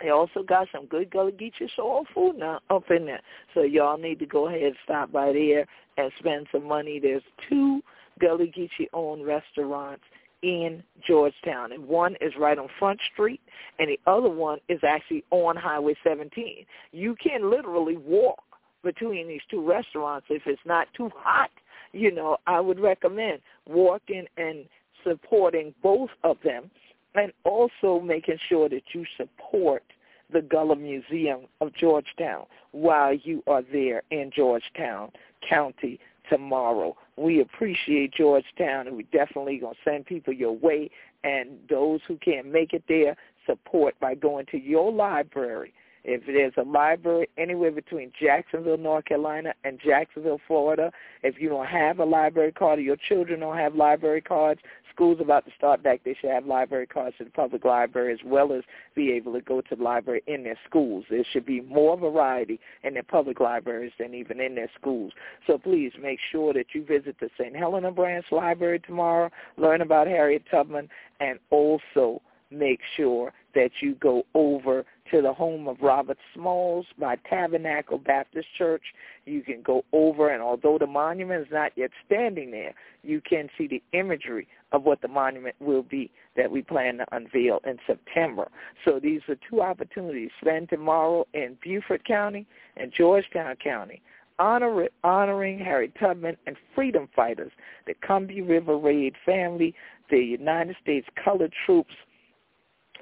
[0.00, 3.20] They also got some good Gullah Geechee soul food now up in there.
[3.52, 6.98] So y'all need to go ahead and stop by there and spend some money.
[6.98, 7.80] There's two
[8.20, 10.04] Gullah Geechee owned restaurants
[10.44, 11.72] in Georgetown.
[11.72, 13.40] And one is right on Front Street,
[13.78, 16.66] and the other one is actually on Highway 17.
[16.92, 18.44] You can literally walk
[18.82, 21.50] between these two restaurants if it's not too hot.
[21.92, 24.66] You know, I would recommend walking and
[25.02, 26.70] supporting both of them
[27.14, 29.82] and also making sure that you support
[30.30, 35.10] the Gullah Museum of Georgetown while you are there in Georgetown
[35.48, 36.96] County tomorrow.
[37.16, 40.90] We appreciate Georgetown, and we're definitely going to send people your way.
[41.22, 45.72] And those who can't make it there, support by going to your library.
[46.04, 51.66] If there's a library anywhere between Jacksonville, North Carolina, and Jacksonville, Florida, if you don't
[51.66, 54.60] have a library card or your children don't have library cards,
[54.94, 58.20] school's about to start back, they should have library cards to the public library as
[58.24, 58.62] well as
[58.94, 61.04] be able to go to the library in their schools.
[61.10, 65.12] There should be more variety in their public libraries than even in their schools.
[65.46, 67.56] So please make sure that you visit the St.
[67.56, 70.88] Helena Branch Library tomorrow, learn about Harriet Tubman,
[71.20, 77.16] and also make sure that you go over to the home of Robert Smalls by
[77.28, 78.82] Tabernacle Baptist Church.
[79.26, 83.48] You can go over, and although the monument is not yet standing there, you can
[83.56, 87.78] see the imagery of what the monument will be that we plan to unveil in
[87.86, 88.48] September.
[88.84, 90.30] So these are two opportunities.
[90.40, 94.02] Spend tomorrow in Beaufort County and Georgetown County
[94.38, 97.52] honor, honoring Harry Tubman and freedom fighters,
[97.86, 99.74] the Combahee River Raid family,
[100.10, 101.94] the United States Colored Troops,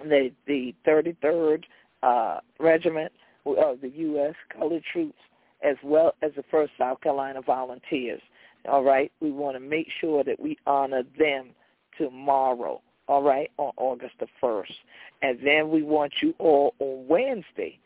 [0.02, 1.64] the, the 33rd
[2.02, 3.12] uh, Regiment
[3.44, 4.34] of the U.S.
[4.56, 5.18] Colored Troops,
[5.62, 8.20] as well as the 1st South Carolina Volunteers.
[8.70, 11.48] All right, we want to make sure that we honor them
[11.98, 14.72] tomorrow, all right, on August the 1st.
[15.22, 17.78] And then we want you all on Wednesday.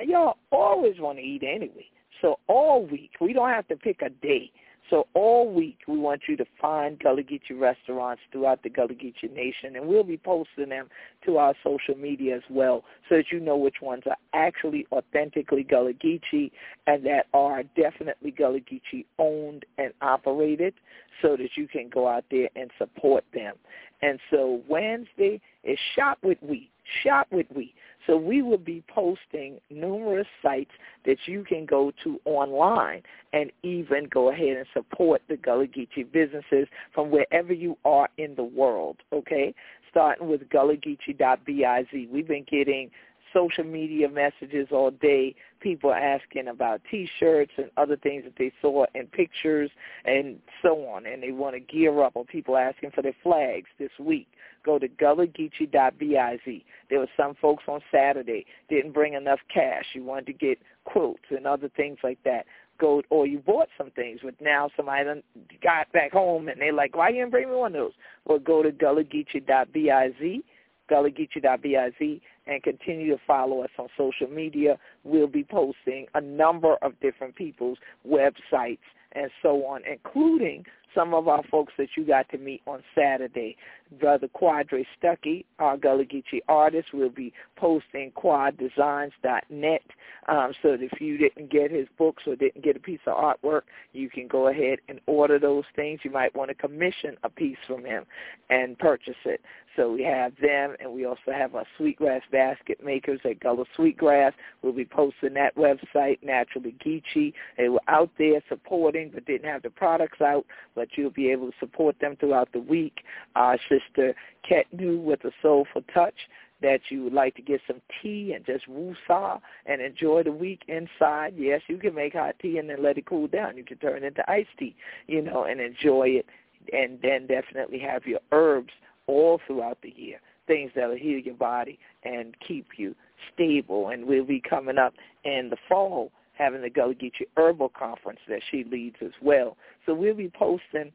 [0.00, 1.86] Y'all always want to eat anyway.
[2.20, 4.50] So all week, we don't have to pick a day.
[4.90, 9.32] So all week we want you to find Gullah Geechee restaurants throughout the Gullah Geechee
[9.32, 10.88] Nation, and we'll be posting them
[11.24, 15.62] to our social media as well so that you know which ones are actually authentically
[15.62, 16.50] Gullah Geechee
[16.86, 20.74] and that are definitely Gullah Geechee owned and operated
[21.22, 23.54] so that you can go out there and support them.
[24.02, 26.70] And so Wednesday is Shop with We.
[27.02, 27.74] Shop with We.
[28.06, 30.70] So we will be posting numerous sites
[31.06, 36.12] that you can go to online and even go ahead and support the Gullah Geechee
[36.12, 39.54] businesses from wherever you are in the world, okay?
[39.90, 42.08] Starting with gullahgeechee.biz.
[42.10, 42.90] We've been getting
[43.32, 48.84] social media messages all day, people asking about T-shirts and other things that they saw
[48.94, 49.70] in pictures
[50.04, 53.66] and so on, and they want to gear up, or people asking for their flags
[53.78, 54.28] this week.
[54.64, 56.62] Go to gullahgeechee.biz.
[56.90, 59.84] There were some folks on Saturday didn't bring enough cash.
[59.92, 62.46] You wanted to get quotes and other things like that
[62.80, 65.22] go or you bought some things but now somebody
[65.62, 67.92] got back home and they're like, Why you didn't bring me one of those?
[68.26, 70.42] Well go to gullahgeechee.biz
[70.90, 74.78] gullahgeechee.biz, and continue to follow us on social media.
[75.02, 78.78] We'll be posting a number of different people's websites
[79.12, 83.56] and so on, including some of our folks that you got to meet on Saturday.
[84.00, 89.82] Brother Quadre Stuckey, our Gullah Geechee artist, will be posting quaddesigns.net
[90.28, 93.16] um, so that if you didn't get his books or didn't get a piece of
[93.16, 93.62] artwork,
[93.92, 96.00] you can go ahead and order those things.
[96.02, 98.04] You might want to commission a piece from him
[98.50, 99.40] and purchase it.
[99.76, 104.32] So we have them, and we also have our sweetgrass basket makers at Gullah Sweetgrass.
[104.62, 107.32] We'll be posting that website, Naturally Geechee.
[107.58, 111.50] They were out there supporting but didn't have the products out, but you'll be able
[111.50, 113.00] to support them throughout the week.
[113.34, 114.14] Our sister
[114.48, 116.14] Ket New with a Soulful Touch
[116.62, 120.62] that you would like to get some tea and just woo-saw and enjoy the week
[120.68, 123.56] inside, yes, you can make hot tea and then let it cool down.
[123.56, 124.74] You can turn it into iced tea,
[125.06, 126.26] you know, and enjoy it
[126.72, 128.72] and then definitely have your herbs
[129.06, 132.94] all throughout the year, things that will heal your body and keep you
[133.32, 133.88] stable.
[133.88, 134.94] And we'll be coming up
[135.24, 139.56] in the fall having the Gullah Geechee Herbal Conference that she leads as well.
[139.86, 140.92] So we'll be posting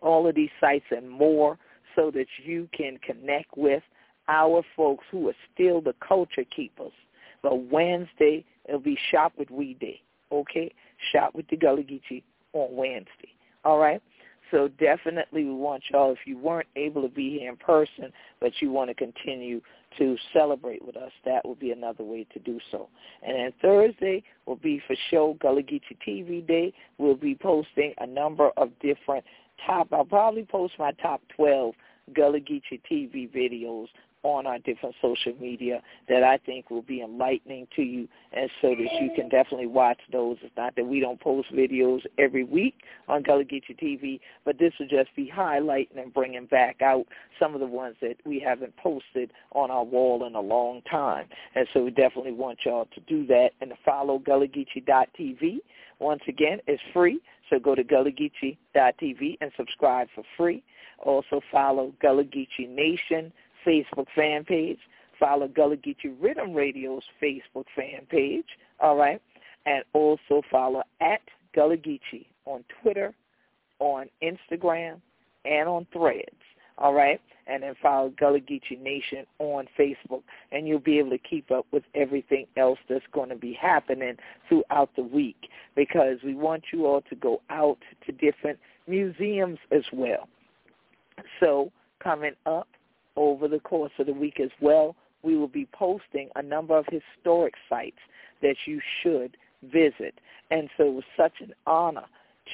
[0.00, 1.58] all of these sites and more
[1.98, 3.82] so that you can connect with
[4.28, 6.92] our folks who are still the culture keepers.
[7.42, 10.72] But Wednesday, it'll be Shop with We Day, okay?
[11.12, 12.22] Shop with the Gullah Geechee
[12.52, 13.34] on Wednesday,
[13.64, 14.00] all right?
[14.52, 18.52] So definitely we want y'all, if you weren't able to be here in person, but
[18.60, 19.60] you want to continue
[19.98, 22.88] to celebrate with us, that would be another way to do so.
[23.26, 26.72] And then Thursday will be for show Gullah Geechee TV Day.
[26.96, 29.24] We'll be posting a number of different
[29.66, 31.74] top, I'll probably post my top 12
[32.14, 33.88] Gullah Geechee TV videos
[34.22, 38.70] on our different social media that I think will be enlightening to you and so
[38.70, 40.36] that you can definitely watch those.
[40.42, 42.74] It's not that we don't post videos every week
[43.06, 47.06] on Gullah Geechee TV, but this will just be highlighting and bringing back out
[47.38, 51.26] some of the ones that we haven't posted on our wall in a long time.
[51.54, 55.58] And so we definitely want y'all to do that and to follow GullahGeechee.tv.
[56.00, 57.20] Once again, it's free,
[57.50, 60.62] so go to GullahGeechee.tv and subscribe for free.
[60.98, 63.32] Also follow Gullah Geechee Nation
[63.66, 64.78] Facebook fan page.
[65.18, 68.46] Follow Gullah Geechee Riddim Radio's Facebook fan page,
[68.80, 69.20] all right?
[69.66, 71.20] And also follow at
[71.54, 73.14] Gullah Geechee on Twitter,
[73.80, 75.00] on Instagram,
[75.44, 76.37] and on Threads,
[76.78, 77.20] all right?
[77.46, 80.22] And then follow Gullah Geechee Nation on Facebook,
[80.52, 84.16] and you'll be able to keep up with everything else that's going to be happening
[84.48, 89.84] throughout the week because we want you all to go out to different museums as
[89.92, 90.28] well.
[91.40, 91.72] So
[92.02, 92.68] coming up
[93.16, 96.86] over the course of the week as well, we will be posting a number of
[96.90, 97.98] historic sites
[98.42, 100.14] that you should visit.
[100.50, 102.04] And so it was such an honor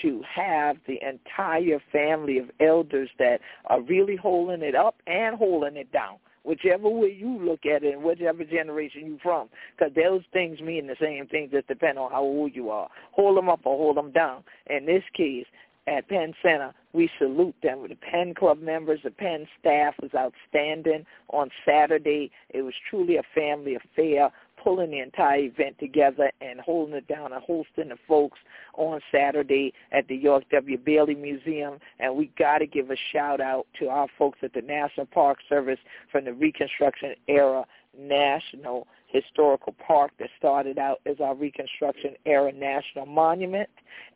[0.02, 5.76] to have the entire family of elders that are really holding it up and holding
[5.76, 10.22] it down, whichever way you look at it and whichever generation you're from, because those
[10.32, 12.88] things mean the same thing, just depend on how old you are.
[13.12, 14.44] Hold them up or hold them down.
[14.68, 15.46] In this case,
[15.86, 17.86] at Penn Center, we salute them.
[17.86, 22.30] The Penn Club members, the Penn staff was outstanding on Saturday.
[22.50, 24.30] It was truly a family affair,
[24.64, 28.38] pulling the entire event together and holding it down and hosting the folks
[28.76, 30.78] on Saturday at the York W.
[30.78, 31.78] Bailey Museum.
[32.00, 35.38] And we got to give a shout out to our folks at the National Park
[35.48, 35.78] Service
[36.10, 37.64] from the Reconstruction era
[37.96, 43.68] National historical park that started out as our Reconstruction era national monument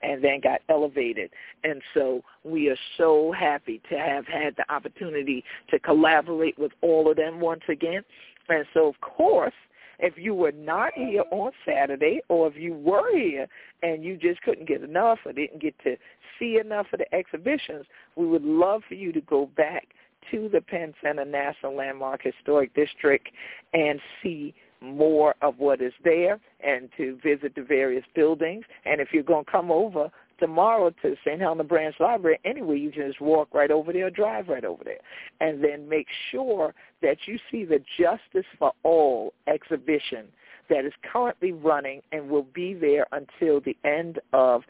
[0.02, 1.30] and then got elevated.
[1.62, 7.08] And so we are so happy to have had the opportunity to collaborate with all
[7.08, 8.02] of them once again.
[8.48, 9.54] And so, of course,
[9.98, 13.48] if you were not here on Saturday or if you were here
[13.82, 15.96] and you just couldn't get enough or didn't get to
[16.38, 17.84] see enough of the exhibitions,
[18.16, 19.88] we would love for you to go back
[20.30, 23.28] to the Penn Center National Landmark Historic District
[23.72, 28.64] and see more of what is there and to visit the various buildings.
[28.84, 31.40] And if you're going to come over tomorrow to St.
[31.40, 34.84] Helena Branch Library, anyway, you can just walk right over there, or drive right over
[34.84, 34.98] there.
[35.40, 40.26] And then make sure that you see the Justice for All exhibition
[40.68, 44.62] that is currently running and will be there until the end of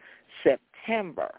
[0.43, 1.31] September.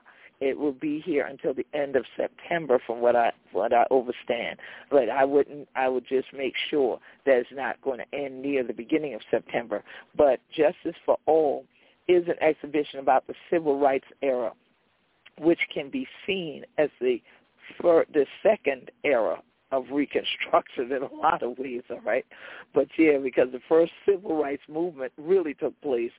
[0.41, 4.57] It will be here until the end of September, from what I what I understand.
[4.89, 5.67] But I wouldn't.
[5.75, 9.21] I would just make sure that it's not going to end near the beginning of
[9.29, 9.83] September.
[10.15, 11.65] But Justice for All
[12.09, 14.51] is an exhibition about the civil rights era,
[15.37, 17.21] which can be seen as the
[17.79, 19.41] for the second era
[19.71, 22.25] of Reconstruction in a lot of ways, all right?
[22.73, 26.11] But yeah, because the first civil rights movement really took place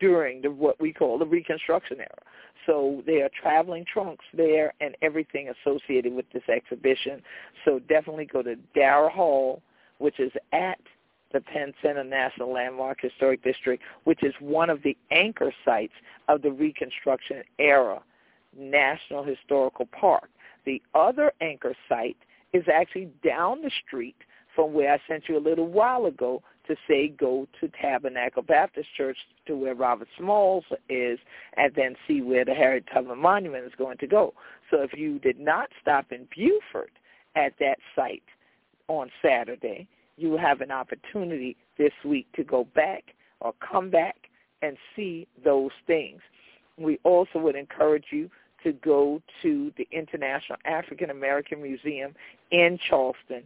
[0.00, 2.22] during the what we call the Reconstruction era.
[2.64, 7.22] So there are traveling trunks there and everything associated with this exhibition.
[7.66, 9.60] So definitely go to Darrah Hall,
[9.98, 10.80] which is at
[11.34, 15.92] the Penn Center National Landmark Historic District, which is one of the anchor sites
[16.28, 18.00] of the Reconstruction era
[18.56, 20.30] National Historical Park.
[20.64, 22.16] The other anchor site
[22.54, 24.16] is actually down the street
[24.54, 28.88] from where I sent you a little while ago to say go to Tabernacle Baptist
[28.96, 31.18] Church to where Robert Smalls is
[31.56, 34.32] and then see where the Harriet Tubman Monument is going to go.
[34.70, 36.92] So if you did not stop in Beaufort
[37.34, 38.22] at that site
[38.86, 44.16] on Saturday, you have an opportunity this week to go back or come back
[44.62, 46.20] and see those things.
[46.78, 48.30] We also would encourage you
[48.62, 52.14] to go to the International African American Museum
[52.50, 53.44] in Charleston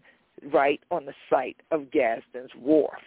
[0.52, 3.00] right on the site of Gadsden's Wharf.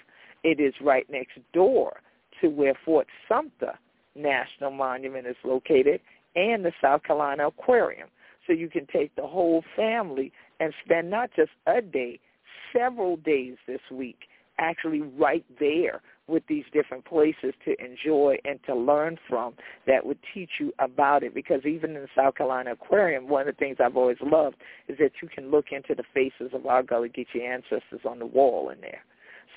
[0.43, 2.01] It is right next door
[2.41, 3.77] to where Fort Sumter
[4.15, 6.01] National Monument is located
[6.35, 8.09] and the South Carolina Aquarium.
[8.45, 12.19] So you can take the whole family and spend not just a day,
[12.73, 14.19] several days this week
[14.59, 19.53] actually right there with these different places to enjoy and to learn from
[19.87, 23.47] that would teach you about it because even in the South Carolina Aquarium, one of
[23.47, 24.55] the things I've always loved
[24.87, 28.25] is that you can look into the faces of our Gullah Geechee ancestors on the
[28.25, 29.03] wall in there.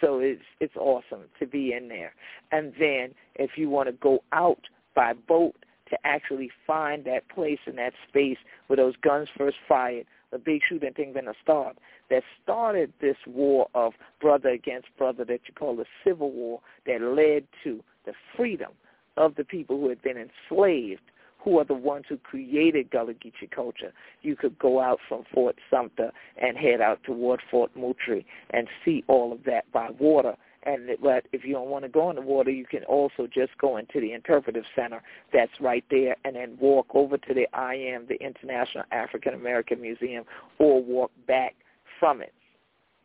[0.00, 2.12] So it's it's awesome to be in there.
[2.50, 4.60] And then if you want to go out
[4.96, 5.54] by boat
[5.90, 10.60] to actually find that place and that space where those guns first fired, the big
[10.68, 11.78] shooting thing been a start
[12.10, 17.00] that started this war of brother against brother that you call the Civil War that
[17.00, 18.72] led to the freedom
[19.16, 21.02] of the people who had been enslaved
[21.38, 23.92] who are the ones who created Gullah Geechee culture.
[24.22, 26.10] You could go out from Fort Sumter
[26.40, 30.36] and head out toward Fort Moultrie and see all of that by water.
[30.64, 33.56] And but if you don't want to go in the water, you can also just
[33.58, 35.02] go into the interpretive center
[35.32, 40.24] that's right there, and then walk over to the IM, the International African American Museum,
[40.58, 41.54] or walk back
[42.00, 42.32] from it.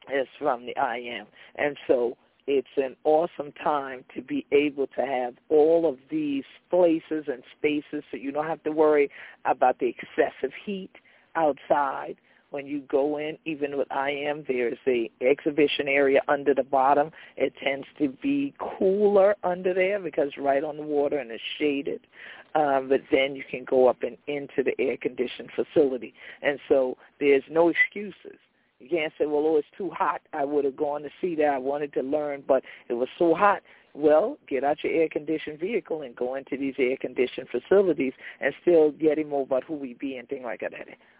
[0.10, 5.36] It's from the IM, and so it's an awesome time to be able to have
[5.49, 9.12] all of these places and spaces so you don't have to worry
[9.45, 10.89] about the excessive heat
[11.36, 12.16] outside
[12.51, 17.11] when you go in, even with IM, there's a exhibition area under the bottom.
[17.37, 22.01] It tends to be cooler under there because right on the water and it's shaded.
[22.55, 26.13] Um, but then you can go up and into the air-conditioned facility.
[26.41, 28.39] And so there's no excuses
[28.79, 30.21] you can't say, well, oh, it's too hot.
[30.33, 31.53] I would have gone to see that.
[31.53, 33.61] I wanted to learn, but it was so hot.
[33.95, 39.25] Well, get out your air-conditioned vehicle and go into these air-conditioned facilities and still get
[39.27, 40.73] more about who we be and things like that.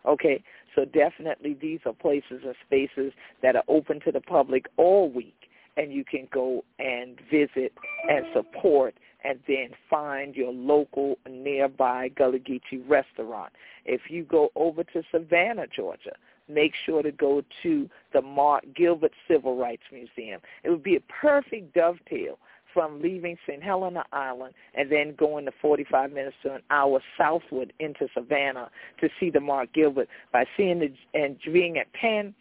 [0.06, 0.44] Okay?
[0.76, 3.12] So definitely these are places and spaces
[3.42, 7.74] that are open to the public all week, and you can go and visit
[8.10, 13.52] and support and then find your local nearby Gullah Geechee restaurant.
[13.86, 16.14] If you go over to Savannah, Georgia,
[16.48, 20.42] make sure to go to the Mark Gilbert Civil Rights Museum.
[20.64, 22.40] It would be a perfect dovetail
[22.74, 23.64] from leaving St.
[23.64, 28.70] Helena Island and then going the 45 minutes to an hour southward into Savannah
[29.02, 32.34] to see the Mark Gilbert by seeing the, and being at Penn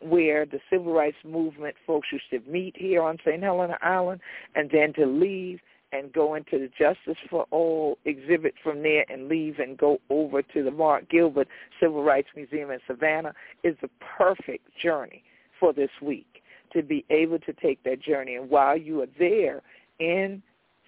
[0.00, 3.42] where the civil rights movement folks used to meet here on St.
[3.42, 4.20] Helena Island
[4.54, 5.60] and then to leave
[5.92, 10.42] and go into the Justice for All exhibit from there and leave and go over
[10.42, 11.48] to the Mark Gilbert
[11.80, 13.32] Civil Rights Museum in Savannah
[13.62, 15.22] is the perfect journey
[15.58, 16.33] for this week
[16.74, 18.36] to be able to take that journey.
[18.36, 19.62] And while you are there
[19.98, 20.42] in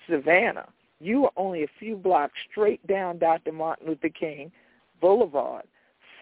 [0.08, 0.68] Savannah,
[1.00, 3.52] you are only a few blocks straight down Dr.
[3.52, 4.50] Martin Luther King
[5.00, 5.64] Boulevard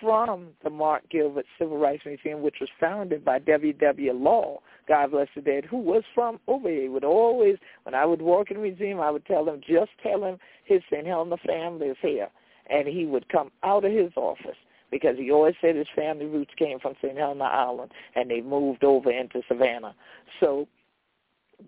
[0.01, 4.12] from the Mark Gilbert Civil Rights Museum, which was founded by W.W.
[4.12, 6.83] Law, God bless the dead, who was from over here.
[6.83, 9.93] He would always, when I would walk in the museum, I would tell him, just
[10.03, 11.07] tell him his St.
[11.07, 12.29] Helena family is here.
[12.69, 14.57] And he would come out of his office
[14.95, 17.19] because he always said his family roots came from St.
[17.19, 19.93] Helena Island and they moved over into Savannah.
[20.39, 20.69] So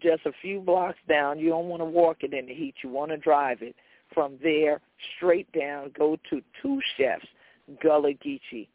[0.00, 2.76] just a few blocks down, you don't want to walk it in the heat.
[2.84, 3.74] You want to drive it.
[4.14, 4.80] From there,
[5.16, 7.26] straight down, go to two chefs,
[7.82, 8.68] Gullah Geechee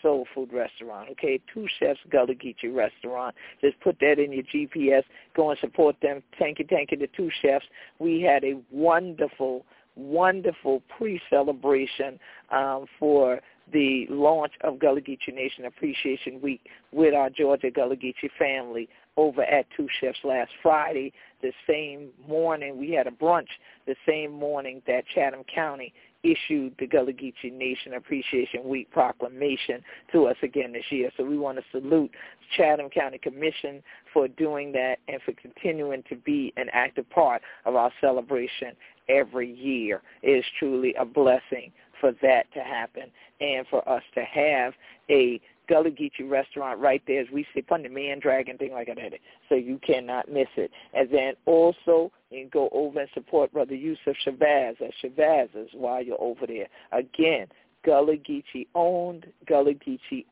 [0.00, 1.10] soul food restaurant.
[1.10, 3.34] Okay, two chefs Gullah Geechee restaurant.
[3.60, 5.02] Just put that in your GPS.
[5.36, 6.22] Go and support them.
[6.38, 7.66] Thank you, thank you to two chefs.
[7.98, 12.18] We had a wonderful, wonderful pre-celebration
[12.50, 13.40] um, for
[13.72, 16.60] the launch of Gullah Geechee Nation Appreciation Week
[16.92, 21.12] with our Georgia Gullah Geechee family over at Two Chefs last Friday.
[21.42, 23.48] The same morning, we had a brunch
[23.86, 25.92] the same morning that Chatham County
[26.22, 31.10] issued the Gullah Geechee Nation Appreciation Week proclamation to us again this year.
[31.16, 32.10] So we want to salute
[32.56, 37.76] Chatham County Commission for doing that and for continuing to be an active part of
[37.76, 38.72] our celebration
[39.08, 40.02] every year.
[40.22, 44.74] It is truly a blessing for that to happen and for us to have
[45.10, 48.86] a Gullah Geechee restaurant right there as we see upon the man dragon thing like
[48.86, 49.12] that.
[49.48, 50.70] So you cannot miss it.
[50.94, 56.02] And then also you can go over and support Brother Yusuf Shabazz at Shabazz's while
[56.02, 56.68] you're over there.
[56.92, 57.48] Again,
[57.84, 60.24] Gullah Geechee owned, Gullah Geechee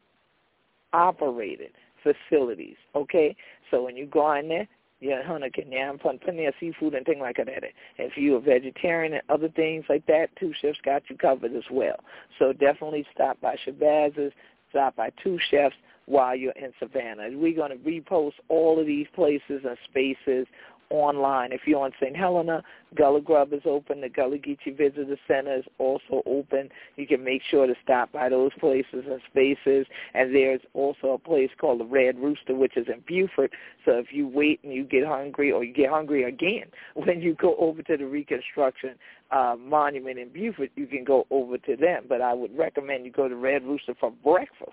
[0.93, 2.77] operated facilities.
[2.95, 3.35] Okay?
[3.71, 4.69] So when you go in there,
[5.05, 7.49] yeah, hunter can yam pun plenty of seafood and things like that.
[7.99, 11.65] If you're a vegetarian and other things like that, two chefs got you covered as
[11.71, 11.97] well.
[12.39, 14.33] So definitely stop by Shabazz's,
[14.71, 15.77] stop by two chefs
[16.07, 17.29] while you're in Savannah.
[17.33, 20.47] We're going to repost all of these places and spaces
[20.95, 21.53] online.
[21.53, 22.17] If you're on St.
[22.17, 22.63] Helena,
[22.95, 24.01] Gullah Grub is open.
[24.01, 26.69] The Gullah Geechee Visitor Center is also open.
[26.97, 29.87] You can make sure to stop by those places and spaces.
[30.15, 33.53] And there's also a place called the Red Rooster, which is in Beaufort.
[33.85, 37.35] So if you wait and you get hungry or you get hungry again when you
[37.35, 38.95] go over to the Reconstruction
[39.31, 42.05] uh, Monument in Beaufort, you can go over to them.
[42.09, 44.73] But I would recommend you go to Red Rooster for breakfast.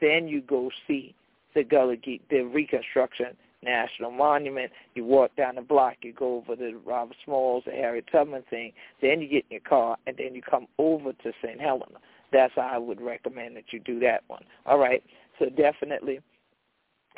[0.00, 1.14] Then you go see
[1.54, 4.72] the Gullah Geechee, the Reconstruction National Monument.
[4.94, 8.72] You walk down the block, you go over the Robert Smalls, the Harriet Tubman thing.
[9.02, 11.60] Then you get in your car, and then you come over to St.
[11.60, 11.98] Helena.
[12.32, 14.44] That's how I would recommend that you do that one.
[14.64, 15.02] All right.
[15.38, 16.20] So definitely,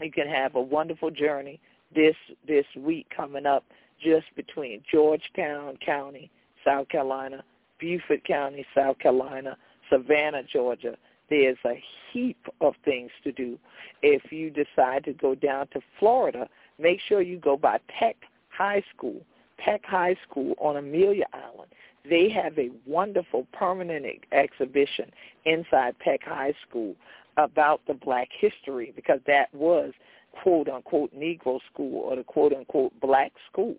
[0.01, 1.61] you can have a wonderful journey
[1.95, 3.65] this this week coming up,
[4.03, 6.31] just between Georgetown County,
[6.65, 7.45] South Carolina,
[7.79, 9.57] Beaufort County, South Carolina,
[9.91, 10.97] Savannah, Georgia,
[11.31, 13.59] there's a heap of things to do.
[14.03, 16.49] If you decide to go down to Florida,
[16.79, 18.17] make sure you go by Peck
[18.51, 19.21] High School.
[19.59, 21.71] Peck High School on Amelia Island.
[22.09, 25.11] They have a wonderful permanent exhibition
[25.45, 26.95] inside Peck High School
[27.37, 29.93] about the black history because that was
[30.43, 33.77] quote unquote Negro school or the quote unquote black school.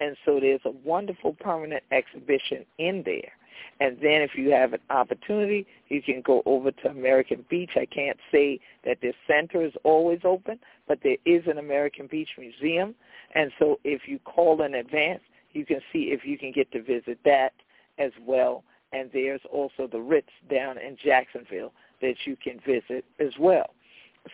[0.00, 3.32] And so there's a wonderful permanent exhibition in there.
[3.80, 7.72] And then if you have an opportunity, you can go over to American Beach.
[7.76, 12.30] I can't say that their center is always open, but there is an American Beach
[12.38, 12.94] Museum.
[13.34, 15.22] And so if you call in advance,
[15.52, 17.52] you can see if you can get to visit that
[17.98, 18.64] as well.
[18.92, 23.74] And there's also the Ritz down in Jacksonville that you can visit as well.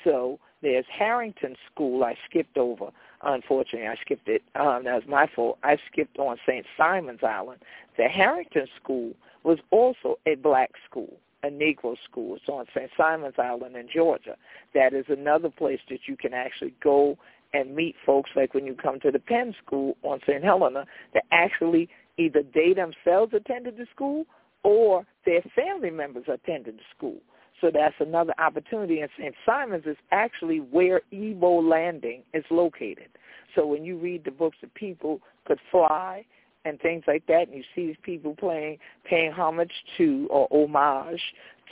[0.04, 2.90] So there's Harrington School I skipped over.
[3.22, 4.42] Unfortunately, I skipped it.
[4.54, 5.58] Um, that was my fault.
[5.62, 6.66] I skipped on St.
[6.76, 7.60] Simon's Island.
[7.96, 9.12] The Harrington School
[9.44, 12.36] was also a black school, a Negro school.
[12.36, 12.90] It's on St.
[12.96, 14.36] Simon's Island in Georgia.
[14.74, 17.16] That is another place that you can actually go
[17.54, 20.44] and meet folks like when you come to the Penn School on St.
[20.44, 20.84] Helena
[21.14, 21.88] that actually
[22.18, 24.26] either they themselves attended the school
[24.64, 27.16] or their family members attended the school.
[27.60, 29.00] So that's another opportunity.
[29.00, 29.34] And St.
[29.44, 33.08] Simon's is actually where Ebo Landing is located.
[33.54, 36.24] So when you read the books that people could fly
[36.64, 41.20] and things like that, and you see these people playing, paying homage to or homage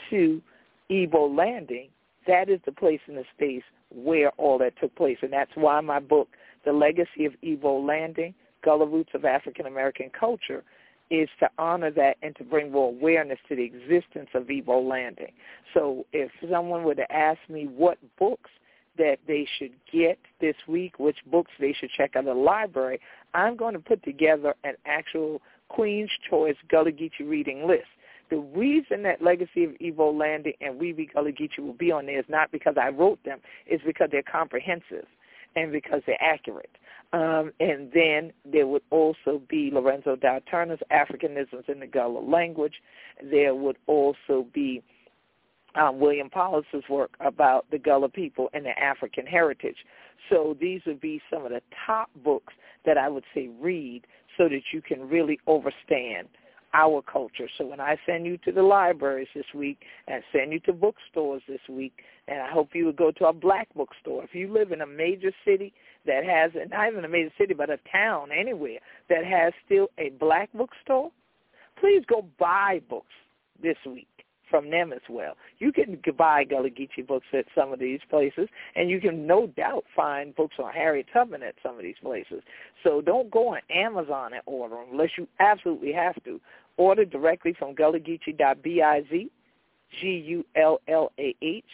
[0.09, 0.41] to
[0.89, 1.89] Ebo Landing,
[2.25, 3.63] that is the place in the space
[3.93, 5.17] where all that took place.
[5.21, 6.29] And that's why my book,
[6.65, 8.33] The Legacy of Ebo Landing,
[8.63, 10.63] Gullah Roots of African American Culture,
[11.09, 15.31] is to honor that and to bring more awareness to the existence of Ebo Landing.
[15.73, 18.49] So if someone were to ask me what books
[18.97, 22.99] that they should get this week, which books they should check out the library,
[23.33, 27.87] I'm going to put together an actual Queen's Choice Gullah Geechee reading list.
[28.29, 32.07] The reason that Legacy of Ebo Landing and We Be Gullah Geechee will be on
[32.07, 35.05] there is not because I wrote them, it's because they're comprehensive
[35.57, 36.77] and because they're accurate.
[37.13, 42.75] Um, and then there would also be Lorenzo Dow Turner's Africanisms in the Gullah language.
[43.23, 44.83] There would also be
[45.75, 49.77] um, William Pollitzer's work about the Gullah people and their African heritage.
[50.29, 52.53] So these would be some of the top books
[52.85, 54.05] that I would say read
[54.37, 56.27] so that you can really understand
[56.73, 57.47] our culture.
[57.57, 61.41] So when I send you to the libraries this week and send you to bookstores
[61.47, 61.93] this week,
[62.27, 64.23] and I hope you would go to a black bookstore.
[64.23, 65.73] If you live in a major city
[66.05, 70.09] that has, not even a major city, but a town anywhere that has still a
[70.19, 71.11] black bookstore,
[71.79, 73.13] please go buy books
[73.61, 74.16] this week
[74.49, 75.35] from them as well.
[75.59, 79.47] You can buy Gullah Geechee books at some of these places, and you can no
[79.47, 82.41] doubt find books on Harriet Tubman at some of these places.
[82.83, 86.39] So don't go on Amazon and order them unless you absolutely have to.
[86.77, 89.29] Order directly from gullahgeechee.biz,
[90.01, 91.65] G-U-L-L-A-H,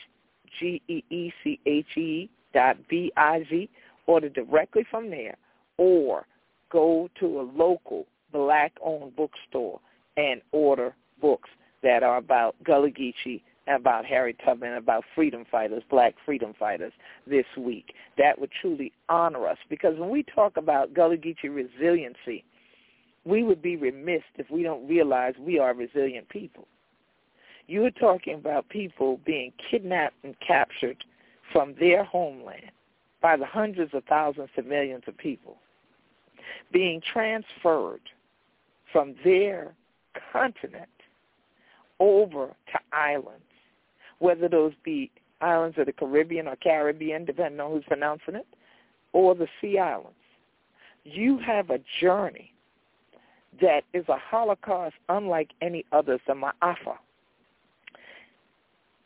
[0.59, 3.69] G-E-E-C-H-E dot B-I-Z.
[4.05, 5.35] Order directly from there,
[5.77, 6.25] or
[6.69, 9.79] go to a local black-owned bookstore
[10.17, 11.49] and order books
[11.83, 16.93] that are about Gullah Geechee, about Harry Tubman, about freedom fighters, black freedom fighters
[17.27, 17.93] this week.
[18.17, 22.43] That would truly honor us because when we talk about Gullah Geechee resiliency,
[23.25, 26.67] we would be remiss if we don't realize we are resilient people.
[27.67, 31.03] You are talking about people being kidnapped and captured
[31.51, 32.71] from their homeland
[33.21, 35.57] by the hundreds of thousands to millions of people,
[36.73, 38.01] being transferred
[38.91, 39.73] from their
[40.31, 40.89] continent
[42.03, 43.43] over to islands,
[44.19, 48.47] whether those be islands of the Caribbean or Caribbean, depending on who's pronouncing it,
[49.13, 50.09] or the sea islands.
[51.05, 52.53] You have a journey
[53.61, 56.97] that is a Holocaust unlike any other, the Ma'afa.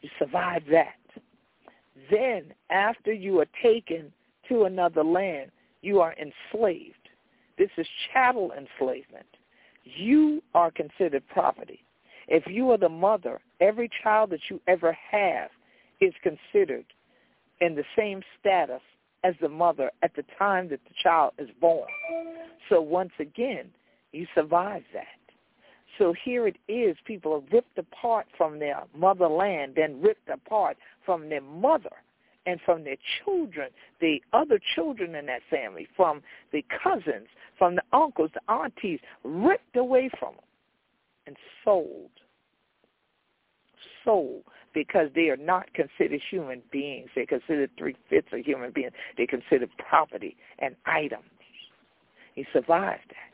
[0.02, 0.93] You survive that.
[2.10, 4.12] Then, after you are taken
[4.48, 6.95] to another land, You are enslaved.
[7.58, 9.28] This is chattel enslavement.
[9.84, 11.84] You are considered property.
[12.28, 15.49] If you are the mother, every child that you ever have
[16.01, 16.86] is considered
[17.61, 18.82] in the same status
[19.23, 21.88] as the mother at the time that the child is born.
[22.69, 23.69] So once again,
[24.11, 25.05] you survive that.
[25.97, 31.30] So here it is, people are ripped apart from their motherland, then ripped apart from
[31.30, 31.95] their mother
[32.45, 33.69] and from their children,
[33.99, 36.21] the other children in that family, from
[36.51, 40.47] the cousins, from the uncles, the aunties, ripped away from them
[41.28, 42.09] and sold.
[44.03, 47.09] Sold because they are not considered human beings.
[47.15, 48.93] They're considered three-fifths of human beings.
[49.17, 51.23] They're considered property and items.
[52.36, 53.34] He survived that.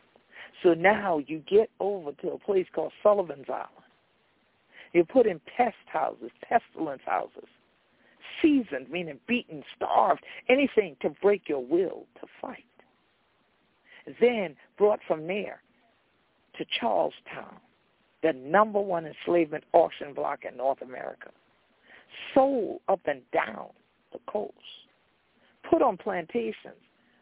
[0.64, 3.70] So now you get over to a place called Sullivan's Island.
[4.94, 7.50] You're put in pest houses, pestilence houses,
[8.42, 12.64] seasoned, meaning beaten, starved, anything to break your will to fight.
[14.22, 15.62] Then brought from there
[16.58, 17.58] to Charlestown,
[18.24, 21.30] the number one enslavement auction block in North America.
[22.34, 23.68] Sold up and down
[24.12, 24.54] the coast.
[25.70, 26.80] Put on plantations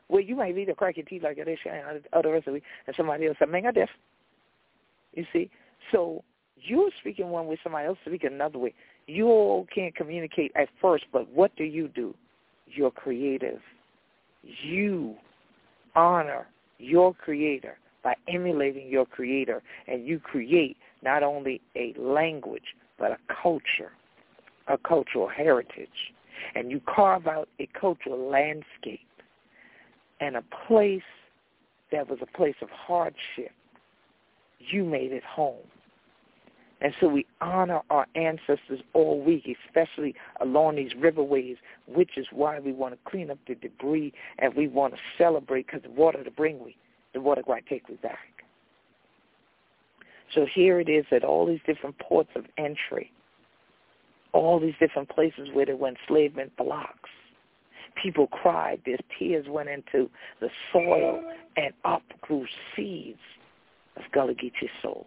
[0.08, 2.64] where you might read a crack your teeth like this and other rest of it,
[2.86, 3.86] and somebody else said, man, I.
[5.14, 5.50] You see?
[5.92, 6.24] So
[6.58, 8.74] you're speaking one way, somebody else speaking another way.
[9.08, 12.14] You all can't communicate at first, but what do you do?
[12.68, 13.60] You're creative.
[14.44, 15.16] You
[15.96, 16.48] honor
[16.78, 23.18] your creator by emulating your creator, and you create not only a language, but a
[23.42, 23.92] culture,
[24.68, 26.14] a cultural heritage.
[26.56, 29.00] And you carve out a cultural landscape
[30.20, 31.02] and a place
[31.92, 33.52] that was a place of hardship.
[34.60, 35.66] You made it home.
[36.82, 42.60] And so we honor our ancestors all week, especially along these riverways, which is why
[42.60, 46.24] we want to clean up the debris and we want to celebrate because the water
[46.24, 46.76] to bring we,
[47.14, 48.44] the water to take we back.
[50.34, 53.12] So here it is at all these different ports of entry,
[54.34, 57.10] all these different places where there were enslavement blocks.
[58.02, 58.80] People cried.
[58.86, 60.10] Their tears went into
[60.40, 61.22] the soil
[61.58, 62.46] and up grew
[62.76, 63.20] seeds
[63.98, 65.06] of Gullah Geechee souls.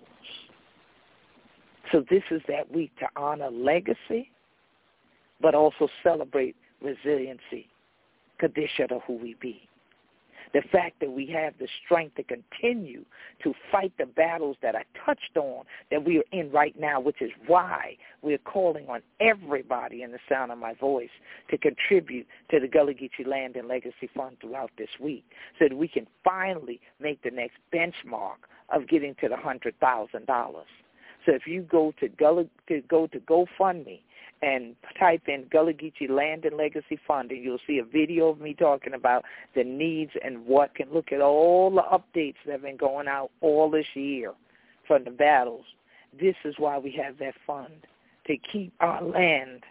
[1.90, 4.30] So this is that week to honor legacy,
[5.40, 7.68] but also celebrate resiliency.
[8.42, 9.68] Kadisha who we be
[10.54, 13.04] the fact that we have the strength to continue
[13.42, 17.20] to fight the battles that I touched on that we are in right now, which
[17.20, 21.10] is why we're calling on everybody in the sound of my voice
[21.50, 25.24] to contribute to the Gullah Geechee Land and Legacy Fund throughout this week
[25.58, 29.72] so that we can finally make the next benchmark of getting to the $100,000.
[31.26, 34.00] So if you go to, Gullah, to go to GoFundMe
[34.42, 38.40] and type in Gullah Geechee Land and Legacy Fund, and you'll see a video of
[38.40, 39.24] me talking about
[39.54, 43.30] the needs and what can look at all the updates that have been going out
[43.40, 44.32] all this year
[44.86, 45.64] from the battles.
[46.18, 47.86] This is why we have that fund,
[48.26, 49.64] to keep our land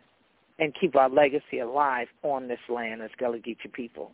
[0.60, 4.12] and keep our legacy alive on this land as Gullah Geechee people.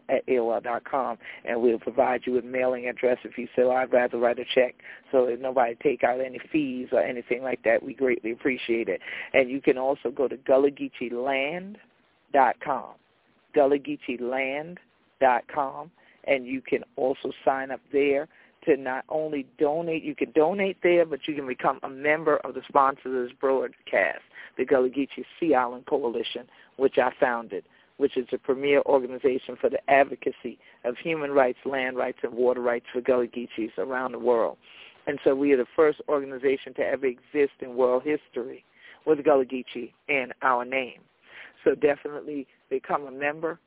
[0.09, 3.77] at AOL dot com, and we'll provide you with mailing address if you say, well,
[3.77, 4.75] I'd rather write a check
[5.11, 7.83] so that nobody take out any fees or anything like that.
[7.83, 9.01] We greatly appreciate it.
[9.33, 11.75] And you can also go to GullahGeecheeLand
[12.33, 12.95] dot com.
[15.23, 15.91] GullahGeecheeLand com,
[16.25, 18.27] and you can also sign up there
[18.65, 22.53] to not only donate, you can donate there, but you can become a member of
[22.53, 24.21] the sponsor of this broadcast,
[24.57, 26.47] the Gullah Geechee Sea Island Coalition,
[26.77, 27.65] which I founded,
[27.97, 32.61] which is a premier organization for the advocacy of human rights, land rights, and water
[32.61, 34.57] rights for Gullah Geechees around the world.
[35.07, 38.63] And so we are the first organization to ever exist in world history
[39.05, 41.01] with Gullah Geechee in our name.
[41.65, 43.59] So definitely become a member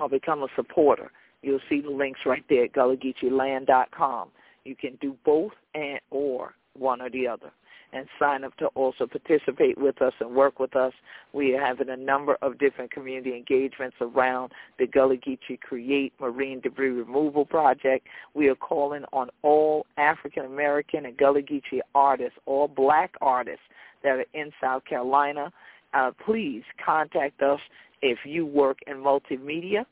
[0.00, 1.10] or become a supporter.
[1.42, 4.28] You'll see the links right there at GullahGeecheeLand.com.
[4.64, 7.50] You can do both and or one or the other.
[7.92, 10.92] and sign up to also participate with us and work with us.
[11.32, 16.60] We are having a number of different community engagements around the Gullah Geechee Create Marine
[16.60, 18.06] Debris Removal Project.
[18.34, 23.64] We are calling on all African American and Gullah Geechee artists, all black artists
[24.02, 25.52] that are in South Carolina.
[25.92, 27.58] Uh, please contact us
[28.02, 29.84] if you work in multimedia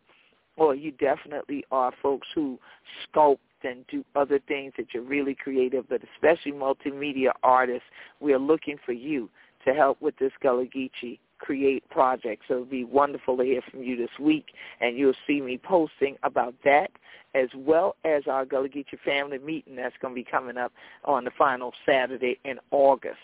[0.57, 2.59] or you definitely are folks who
[3.07, 7.87] sculpt and do other things that you're really creative, but especially multimedia artists,
[8.21, 9.29] we are looking for you
[9.67, 12.43] to help with this Gullah Geechee Create project.
[12.49, 14.47] So it would be wonderful to hear from you this week,
[14.81, 16.91] and you'll see me posting about that
[17.35, 20.73] as well as our Gullah Geechee family meeting that's going to be coming up
[21.05, 23.19] on the final Saturday in August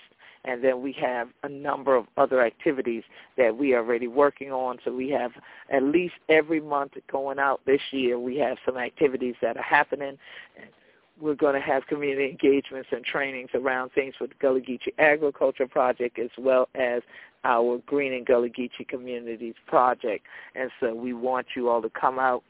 [0.44, 3.02] and then we have a number of other activities
[3.36, 4.78] that we are already working on.
[4.84, 5.32] So we have
[5.70, 10.18] at least every month going out this year, we have some activities that are happening.
[11.20, 15.66] We're going to have community engagements and trainings around things with the Gullah Geechee Agriculture
[15.66, 17.02] Project as well as
[17.44, 20.26] our Green and Gullah Geechee Communities Project.
[20.54, 22.42] And so we want you all to come out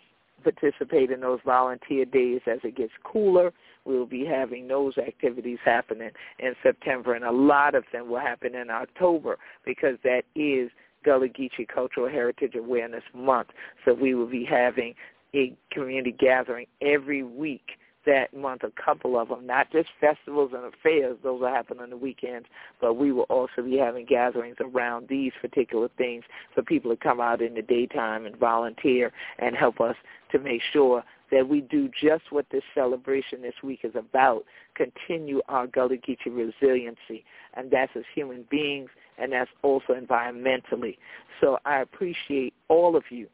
[0.45, 3.53] participate in those volunteer days as it gets cooler.
[3.85, 8.21] We will be having those activities happening in September, and a lot of them will
[8.21, 10.71] happen in October because that is
[11.05, 13.49] Gullah Geechee Cultural Heritage Awareness Month.
[13.85, 14.95] So we will be having
[15.35, 20.65] a community gathering every week that month, a couple of them, not just festivals and
[20.65, 22.47] affairs, those will happen on the weekends,
[22.81, 26.25] but we will also be having gatherings around these particular things
[26.55, 29.97] for people to come out in the daytime and volunteer and help us
[30.33, 34.45] to make sure that we do just what this celebration this week is about,
[34.75, 37.25] continue our Gullah Geechee resiliency,
[37.55, 40.97] and that's as human beings, and that's also environmentally.
[41.41, 43.29] So I appreciate all of you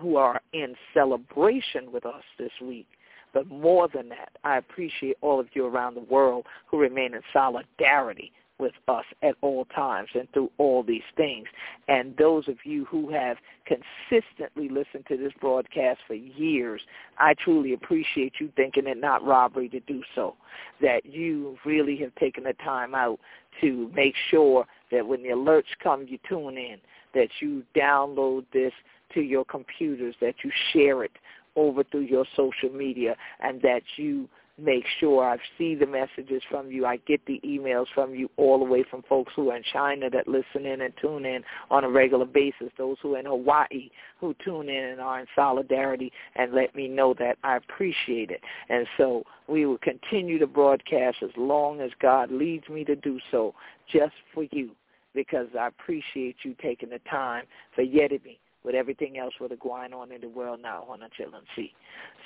[0.00, 2.86] who are in celebration with us this week
[3.32, 7.22] but more than that, I appreciate all of you around the world who remain in
[7.32, 11.46] solidarity with us at all times and through all these things.
[11.88, 16.82] And those of you who have consistently listened to this broadcast for years,
[17.18, 20.36] I truly appreciate you thinking it not robbery to do so,
[20.82, 23.18] that you really have taken the time out
[23.62, 26.76] to make sure that when the alerts come, you tune in,
[27.14, 28.72] that you download this
[29.14, 31.12] to your computers, that you share it
[31.56, 34.28] over through your social media and that you
[34.60, 36.86] make sure I see the messages from you.
[36.86, 40.10] I get the emails from you all the way from folks who are in China
[40.10, 43.90] that listen in and tune in on a regular basis, those who are in Hawaii
[44.20, 47.38] who tune in and are in solidarity and let me know that.
[47.42, 48.40] I appreciate it.
[48.68, 53.18] And so we will continue to broadcast as long as God leads me to do
[53.30, 53.54] so
[53.90, 54.70] just for you
[55.14, 57.44] because I appreciate you taking the time
[57.74, 61.42] for Yedimi with everything else what is going on in the world now, Hona children.
[61.56, 61.72] See.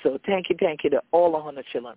[0.03, 1.95] So thank you, thank you to all the Hona children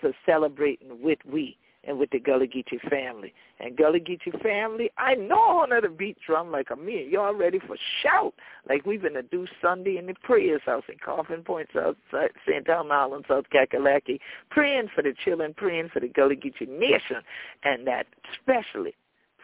[0.00, 1.56] for celebrating with we
[1.86, 3.32] and with the Gullah Geechee family.
[3.60, 7.06] And Gullah Geechee family, I know Hona the beat drum like a me.
[7.10, 8.34] Y'all ready for shout
[8.68, 11.96] like we've been to do Sunday in the prayers house in Coffin Point, South
[12.46, 12.66] St.
[12.66, 14.18] Thomas Island, South Kakalaki,
[14.50, 17.18] praying for the children, praying for the Gullah Geechee nation,
[17.64, 18.94] and that especially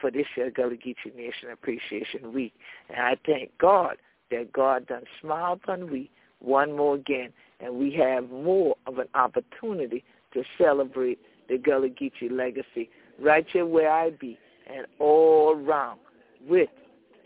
[0.01, 2.55] for this year Gullah Geechee Nation Appreciation Week.
[2.89, 3.97] And I thank God
[4.31, 6.11] that God done smiled on we
[6.41, 10.03] one more again, and we have more of an opportunity
[10.33, 11.19] to celebrate
[11.49, 12.89] the Gullah Geechee legacy
[13.21, 14.39] right here where I be
[14.73, 16.01] and all around
[16.49, 16.71] with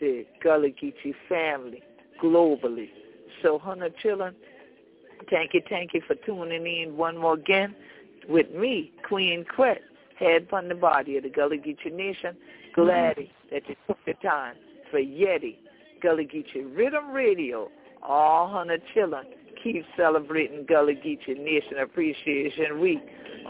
[0.01, 1.83] the Gullah Geechee family
[2.23, 2.89] globally.
[3.43, 4.35] So, Hunter children,
[5.31, 7.75] thank you, thank you for tuning in one more again
[8.29, 9.81] with me, Queen Quet,
[10.19, 12.37] head from the body of the Gullah Geechee Nation.
[12.75, 13.55] Glad mm-hmm.
[13.55, 14.57] that you took the time
[14.91, 15.59] for Yeti
[16.05, 17.71] Gullah Geechee Riddim Radio,
[18.07, 19.25] all hundred children.
[19.63, 23.01] Keep celebrating Gullah Geechee Nation Appreciation Week.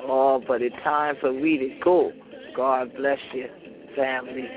[0.07, 2.13] Oh, but it's time for we to go.
[2.57, 3.49] God bless you,
[3.97, 4.49] family.